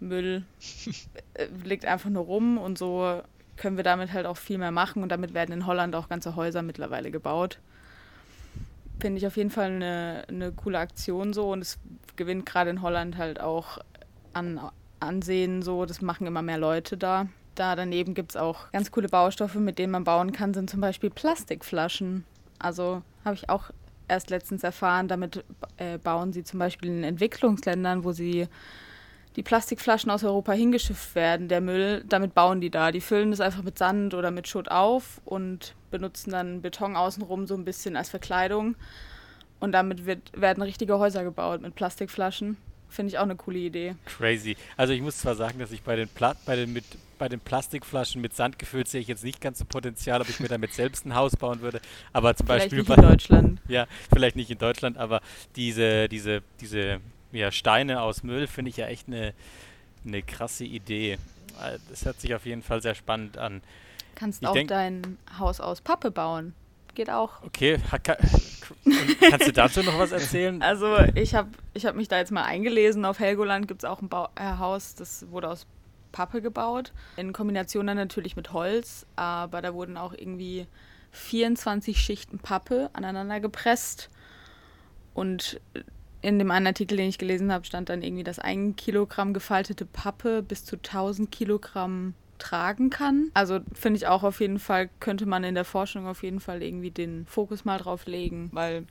[0.00, 0.44] Müll
[1.34, 3.22] äh, liegt einfach nur rum und so
[3.56, 6.36] können wir damit halt auch viel mehr machen und damit werden in Holland auch ganze
[6.36, 7.58] Häuser mittlerweile gebaut.
[9.00, 11.78] Finde ich auf jeden Fall eine, eine coole Aktion so und es
[12.16, 13.78] gewinnt gerade in Holland halt auch
[14.32, 14.60] an
[14.98, 17.28] Ansehen so, das machen immer mehr Leute da.
[17.54, 20.80] Da daneben gibt es auch ganz coole Baustoffe, mit denen man bauen kann, sind zum
[20.80, 22.24] Beispiel Plastikflaschen.
[22.58, 23.70] Also habe ich auch
[24.08, 25.44] erst letztens erfahren, damit
[25.78, 28.48] äh, bauen sie zum Beispiel in Entwicklungsländern, wo sie
[29.36, 32.90] die Plastikflaschen aus Europa hingeschifft werden, der Müll, damit bauen die da.
[32.90, 37.46] Die füllen das einfach mit Sand oder mit Schutt auf und benutzen dann Beton außenrum
[37.46, 38.76] so ein bisschen als Verkleidung.
[39.60, 42.56] Und damit wird, werden richtige Häuser gebaut mit Plastikflaschen.
[42.88, 43.94] Finde ich auch eine coole Idee.
[44.06, 44.56] Crazy.
[44.76, 46.84] Also ich muss zwar sagen, dass ich bei den, Pla bei den, mit,
[47.18, 50.40] bei den Plastikflaschen mit Sand gefüllt sehe ich jetzt nicht ganz so Potenzial, ob ich
[50.40, 51.80] mir damit selbst ein Haus bauen würde.
[52.12, 53.60] Aber zum Vielleicht Beispiel nicht in Deutschland.
[53.68, 55.20] Ja, vielleicht nicht in Deutschland, aber
[55.56, 57.00] diese, diese, diese
[57.36, 59.32] ja, Steine aus Müll finde ich ja echt eine,
[60.06, 61.12] eine krasse Idee.
[61.62, 63.62] Äh, Das hört sich auf jeden Fall sehr spannend an.
[64.14, 66.54] Kannst Ich auch denk- dein Haus aus Pappe bauen.
[66.94, 67.42] Geht auch.
[67.42, 68.16] Okay, ha- ka-
[68.86, 70.62] und kannst du dazu noch was erzählen?
[70.62, 73.04] Also ich habe ich hab mich da jetzt mal eingelesen.
[73.04, 75.66] Auf Helgoland gibt es auch ein Bau äh, Haus, das wurde aus
[76.12, 76.92] Pappe gebaut.
[77.18, 80.66] In Kombination dann natürlich mit Holz, aber da wurden auch irgendwie
[81.12, 84.08] 24 Schichten Pappe aneinander gepresst.
[85.12, 85.60] Und
[86.26, 89.86] in dem einen Artikel, den ich gelesen habe, stand dann irgendwie, dass ein Kilogramm gefaltete
[89.86, 93.30] Pappe bis zu 1000 Kilogramm tragen kann.
[93.32, 96.64] Also finde ich auch auf jeden Fall, könnte man in der Forschung auf jeden Fall
[96.64, 98.86] irgendwie den Fokus mal drauf legen, weil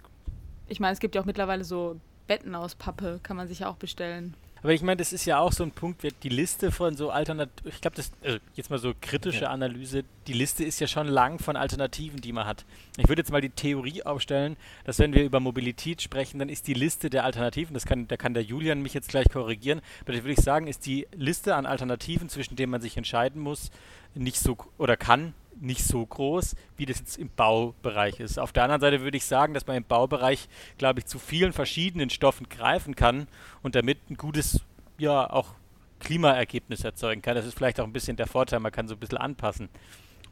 [0.70, 3.68] ich meine, es gibt ja auch mittlerweile so Betten aus Pappe, kann man sich ja
[3.68, 4.34] auch bestellen.
[4.66, 7.70] Aber ich meine, das ist ja auch so ein Punkt, die Liste von so Alternativen,
[7.70, 9.48] ich glaube, das, also jetzt mal so kritische.
[9.48, 12.66] Analyse, die Liste ist ja schon lang von Alternativen, die man hat.
[12.98, 16.66] Ich würde jetzt mal die Theorie aufstellen, dass wenn wir über Mobilität sprechen, dann ist
[16.66, 20.14] die Liste der Alternativen, das kann, da kann der Julian mich jetzt gleich korrigieren, aber
[20.14, 23.70] da würde ich sagen, ist die Liste an Alternativen, zwischen denen man sich entscheiden muss,
[24.16, 28.40] nicht so oder kann, nicht so groß, wie das jetzt im Baubereich ist.
[28.40, 30.48] Auf der anderen Seite würde ich sagen, dass man im Baubereich,
[30.78, 33.28] glaube ich, zu vielen verschiedenen Stoffen greifen kann
[33.64, 34.62] und damit ein gutes,
[34.98, 35.56] ja, auch
[36.00, 37.36] Klimaergebnis erzeugen kann.
[37.36, 39.70] Das ist vielleicht auch ein bisschen der Vorteil, man kann so ein bisschen anpassen.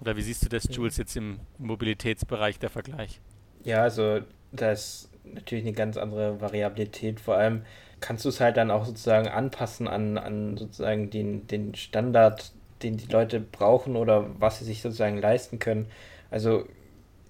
[0.01, 3.21] Oder wie siehst du das, Jules, jetzt im Mobilitätsbereich der Vergleich?
[3.63, 4.19] Ja, also
[4.51, 7.19] da ist natürlich eine ganz andere Variabilität.
[7.19, 7.63] Vor allem
[7.99, 12.51] kannst du es halt dann auch sozusagen anpassen an, an sozusagen den, den Standard,
[12.83, 15.87] den die Leute brauchen oder was sie sich sozusagen leisten können.
[16.31, 16.65] Also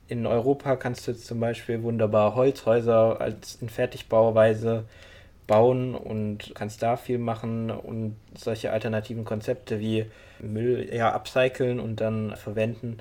[0.08, 4.86] in Europa kannst du jetzt zum Beispiel wunderbar Holzhäuser als in Fertigbauweise
[5.48, 10.06] bauen und kannst da viel machen und solche alternativen Konzepte wie
[10.40, 12.98] Müll ja upcyclen und dann verwenden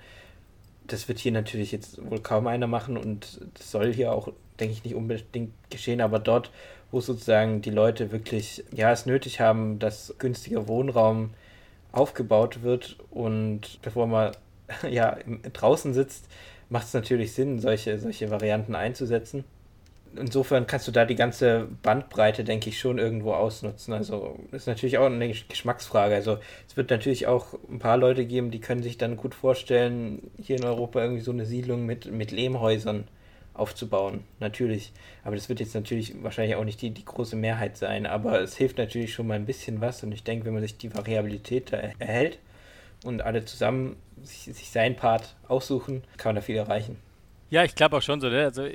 [0.86, 4.28] das wird hier natürlich jetzt wohl kaum einer machen und das soll hier auch,
[4.60, 6.50] denke ich, nicht unbedingt geschehen, aber dort,
[6.90, 11.30] wo sozusagen die Leute wirklich, ja, es nötig haben, dass günstiger Wohnraum
[11.92, 14.32] aufgebaut wird und bevor man
[14.90, 15.18] ja
[15.52, 16.26] draußen sitzt,
[16.68, 19.44] macht es natürlich Sinn, solche, solche Varianten einzusetzen.
[20.14, 23.94] Insofern kannst du da die ganze Bandbreite, denke ich, schon irgendwo ausnutzen.
[23.94, 26.14] Also ist natürlich auch eine Geschmacksfrage.
[26.14, 26.38] Also
[26.68, 30.56] es wird natürlich auch ein paar Leute geben, die können sich dann gut vorstellen, hier
[30.56, 33.04] in Europa irgendwie so eine Siedlung mit, mit Lehmhäusern
[33.54, 34.24] aufzubauen.
[34.40, 34.92] Natürlich.
[35.24, 38.06] Aber das wird jetzt natürlich wahrscheinlich auch nicht die, die große Mehrheit sein.
[38.06, 40.02] Aber es hilft natürlich schon mal ein bisschen was.
[40.02, 42.38] Und ich denke, wenn man sich die Variabilität da er- erhält
[43.04, 46.96] und alle zusammen sich, sich seinen Part aussuchen, kann man da viel erreichen.
[47.50, 48.28] Ja, ich glaube auch schon so.
[48.28, 48.44] Ne?
[48.44, 48.66] Also,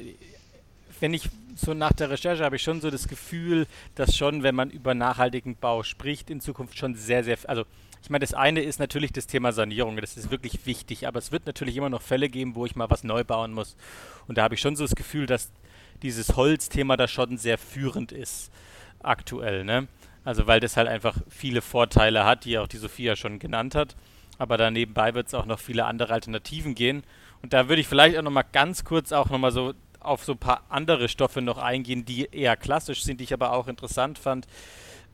[1.00, 4.56] wenn ich so nach der Recherche habe ich schon so das Gefühl, dass schon, wenn
[4.56, 7.38] man über nachhaltigen Bau spricht, in Zukunft schon sehr, sehr.
[7.48, 7.66] Also,
[8.04, 9.98] ich meine, das eine ist natürlich das Thema Sanierung.
[9.98, 11.08] Das ist wirklich wichtig.
[11.08, 13.76] Aber es wird natürlich immer noch Fälle geben, wo ich mal was neu bauen muss.
[14.28, 15.52] Und da habe ich schon so das Gefühl, dass
[16.04, 18.52] dieses Holzthema da schon sehr führend ist
[19.00, 19.64] aktuell.
[19.64, 19.88] Ne?
[20.24, 23.96] Also, weil das halt einfach viele Vorteile hat, die auch die Sophia schon genannt hat.
[24.38, 27.04] Aber da nebenbei wird es auch noch viele andere Alternativen gehen.
[27.42, 29.74] Und da würde ich vielleicht auch noch mal ganz kurz auch noch mal so
[30.08, 33.54] auf so ein paar andere Stoffe noch eingehen, die eher klassisch sind, die ich aber
[33.54, 34.48] auch interessant fand.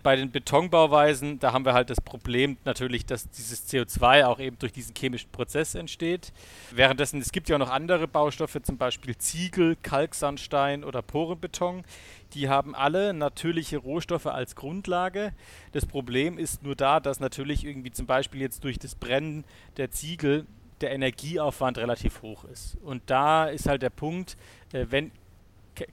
[0.04, 4.60] Bei den Betonbauweisen, da haben wir halt das Problem natürlich, dass dieses CO2 auch eben
[4.60, 6.34] durch diesen chemischen Prozess entsteht.
[6.72, 11.86] Währenddessen, es gibt ja auch noch andere Baustoffe, zum Beispiel Ziegel, Kalksandstein oder Porenbeton.
[12.34, 15.34] Die haben alle natürliche Rohstoffe als Grundlage.
[15.72, 19.46] Das Problem ist nur da, dass natürlich irgendwie zum Beispiel jetzt durch das Brennen
[19.78, 20.46] der Ziegel
[20.84, 22.78] der Energieaufwand relativ hoch ist.
[22.84, 24.38] Und da ist halt der Punkt,
[24.74, 25.12] äh, wenn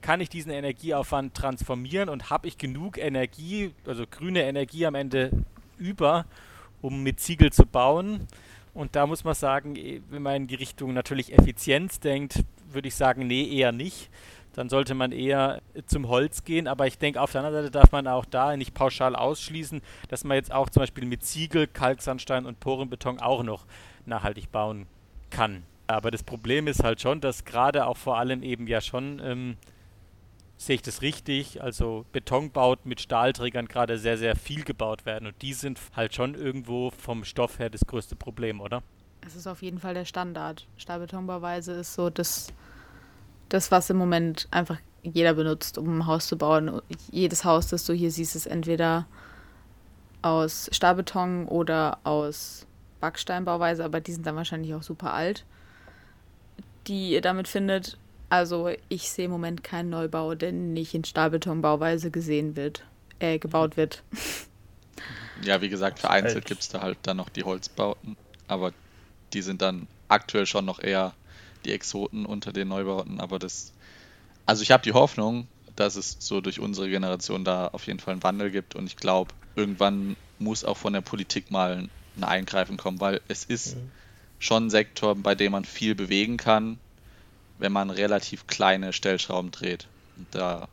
[0.01, 5.31] kann ich diesen Energieaufwand transformieren und habe ich genug Energie, also grüne Energie am Ende
[5.79, 6.25] über,
[6.81, 8.27] um mit Ziegel zu bauen.
[8.73, 12.87] Und da muss man sagen, eh, wenn man in die Richtung natürlich Effizienz denkt, würde
[12.87, 14.09] ich sagen, nee, eher nicht.
[14.53, 16.67] Dann sollte man eher äh, zum Holz gehen.
[16.67, 20.23] Aber ich denke, auf der anderen Seite darf man auch da nicht pauschal ausschließen, dass
[20.23, 23.65] man jetzt auch zum Beispiel mit Ziegel, Kalksandstein und Porenbeton auch noch
[24.07, 24.87] nachhaltig bauen
[25.29, 25.63] kann.
[25.87, 29.57] Aber das Problem ist halt schon, dass gerade auch vor allem eben ja schon, ähm,
[30.57, 35.27] sehe ich das richtig, also Betonbauten mit Stahlträgern gerade sehr, sehr viel gebaut werden.
[35.27, 38.83] Und die sind halt schon irgendwo vom Stoff her das größte Problem, oder?
[39.25, 40.67] Es ist auf jeden Fall der Standard.
[40.77, 42.53] Stahlbetonbauweise ist so das
[43.51, 46.81] das, was im Moment einfach jeder benutzt, um ein Haus zu bauen.
[47.11, 49.07] Jedes Haus, das du hier siehst, ist entweder
[50.21, 52.65] aus Stahlbeton oder aus
[53.01, 55.43] Backsteinbauweise, aber die sind dann wahrscheinlich auch super alt,
[56.87, 57.97] die ihr damit findet.
[58.29, 62.85] Also ich sehe im Moment keinen Neubau, der nicht in Stahlbetonbauweise gesehen wird,
[63.19, 64.03] äh, gebaut wird.
[65.43, 68.15] Ja, wie gesagt, vereinzelt gibt es da halt dann noch die Holzbauten,
[68.47, 68.73] aber
[69.33, 71.13] die sind dann aktuell schon noch eher
[71.65, 73.73] die Exoten unter den Neubauten, aber das,
[74.45, 78.11] also ich habe die Hoffnung, dass es so durch unsere Generation da auf jeden Fall
[78.11, 81.89] einen Wandel gibt und ich glaube, irgendwann muss auch von der Politik mal
[82.23, 83.91] ein Eingreifen kommen, weil es ist mhm.
[84.39, 86.77] schon ein Sektor, bei dem man viel bewegen kann,
[87.59, 89.87] wenn man relativ kleine Stellschrauben dreht.
[90.17, 90.67] Und da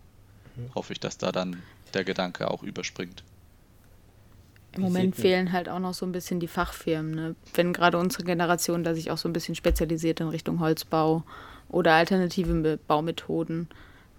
[0.57, 0.75] mhm.
[0.75, 1.63] hoffe ich, dass da dann
[1.95, 3.23] der Gedanke auch überspringt.
[4.73, 7.15] Im Moment fehlen halt auch noch so ein bisschen die Fachfirmen.
[7.15, 7.35] Ne?
[7.55, 11.25] Wenn gerade unsere Generation da sich auch so ein bisschen spezialisiert in Richtung Holzbau
[11.69, 13.69] oder alternative Baumethoden,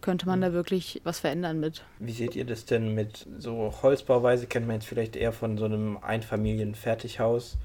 [0.01, 1.83] könnte man da wirklich was verändern mit.
[1.99, 4.47] Wie seht ihr das denn mit so Holzbauweise?
[4.47, 7.57] Kennt man jetzt vielleicht eher von so einem Einfamilien-Fertighaus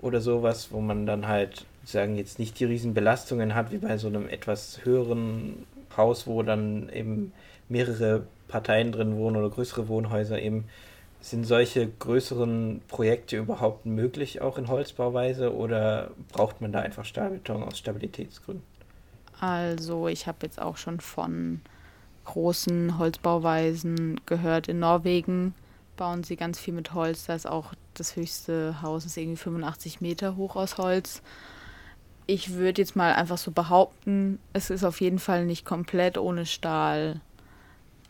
[0.00, 3.96] oder sowas, wo man dann halt sagen jetzt nicht die riesen Belastungen hat wie bei
[3.96, 5.66] so einem etwas höheren
[5.96, 7.32] Haus, wo dann eben
[7.68, 10.64] mehrere Parteien drin wohnen oder größere Wohnhäuser eben.
[11.20, 17.62] Sind solche größeren Projekte überhaupt möglich auch in Holzbauweise oder braucht man da einfach Stahlbeton
[17.62, 18.62] aus Stabilitätsgründen?
[19.40, 21.60] Also ich habe jetzt auch schon von
[22.26, 24.68] großen Holzbauweisen gehört.
[24.68, 25.54] In Norwegen
[25.96, 27.26] bauen sie ganz viel mit Holz.
[27.26, 31.22] Da ist auch das höchste Haus ist irgendwie 85 Meter hoch aus Holz.
[32.26, 36.44] Ich würde jetzt mal einfach so behaupten, es ist auf jeden Fall nicht komplett ohne
[36.44, 37.20] Stahl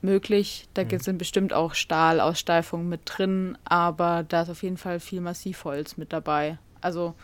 [0.02, 0.68] möglich.
[0.74, 0.98] Da mhm.
[1.00, 6.12] sind bestimmt auch Stahlaussteifungen mit drin, aber da ist auf jeden Fall viel Massivholz mit
[6.12, 6.58] dabei.
[6.80, 7.14] Also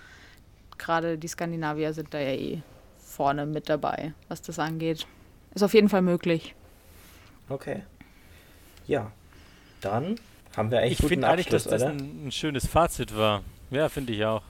[0.78, 2.62] gerade die Skandinavier sind da ja eh
[2.99, 5.07] vorne mit dabei, was das angeht.
[5.55, 6.55] Ist auf jeden Fall möglich.
[7.53, 7.82] Okay.
[8.86, 9.12] Ja,
[9.82, 10.18] dann
[10.57, 13.42] haben wir eigentlich Ich finde eigentlich, dass das ein, ein, schönes Fazit war.
[13.70, 14.42] Ja, finde ich auch.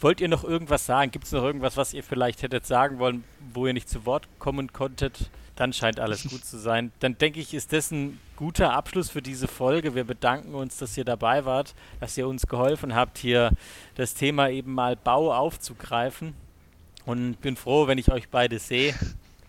[0.00, 1.10] Wollt ihr noch irgendwas sagen?
[1.10, 4.26] Gibt es noch irgendwas, was ihr vielleicht hättet sagen wollen, wo ihr nicht zu Wort
[4.38, 5.30] kommen konntet?
[5.54, 6.92] Dann scheint alles gut zu sein.
[7.00, 9.94] Dann denke ich, ist das ein guter Abschluss für diese Folge.
[9.94, 13.50] Wir bedanken uns, dass ihr dabei wart, dass ihr uns geholfen habt, hier
[13.96, 16.34] das Thema eben mal Bau aufzugreifen.
[17.04, 18.94] Und bin froh, wenn ich euch beide sehe.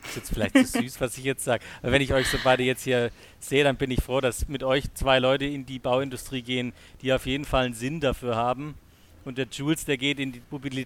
[0.08, 1.64] Ist jetzt vielleicht zu süß, was ich jetzt sage.
[1.82, 4.64] Aber wenn ich euch so beide jetzt hier sehe, dann bin ich froh, dass mit
[4.64, 8.76] euch zwei Leute in die Bauindustrie gehen, die auf jeden Fall einen Sinn dafür haben.
[9.26, 10.42] Und der Jules, der geht in,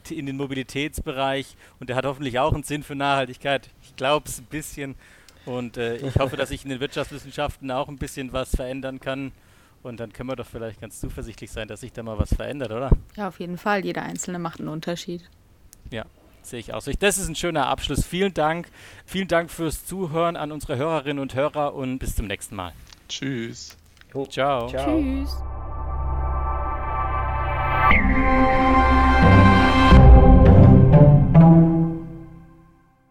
[0.09, 3.69] in den Mobilitätsbereich und der hat hoffentlich auch einen Sinn für Nachhaltigkeit.
[3.83, 4.95] Ich glaube es ein bisschen.
[5.45, 9.33] Und äh, ich hoffe, dass ich in den Wirtschaftswissenschaften auch ein bisschen was verändern kann.
[9.83, 12.71] Und dann können wir doch vielleicht ganz zuversichtlich sein, dass sich da mal was verändert,
[12.71, 12.91] oder?
[13.15, 13.83] Ja, auf jeden Fall.
[13.83, 15.29] Jeder Einzelne macht einen Unterschied.
[15.91, 16.05] Ja,
[16.49, 16.91] Sehe ich auch so.
[16.91, 18.05] Das ist ein schöner Abschluss.
[18.05, 18.69] Vielen Dank.
[19.05, 22.73] Vielen Dank fürs Zuhören an unsere Hörerinnen und Hörer und bis zum nächsten Mal.
[23.07, 23.77] Tschüss.
[24.11, 24.67] Ciao.
[24.67, 24.67] Ciao.
[24.67, 25.37] Tschüss.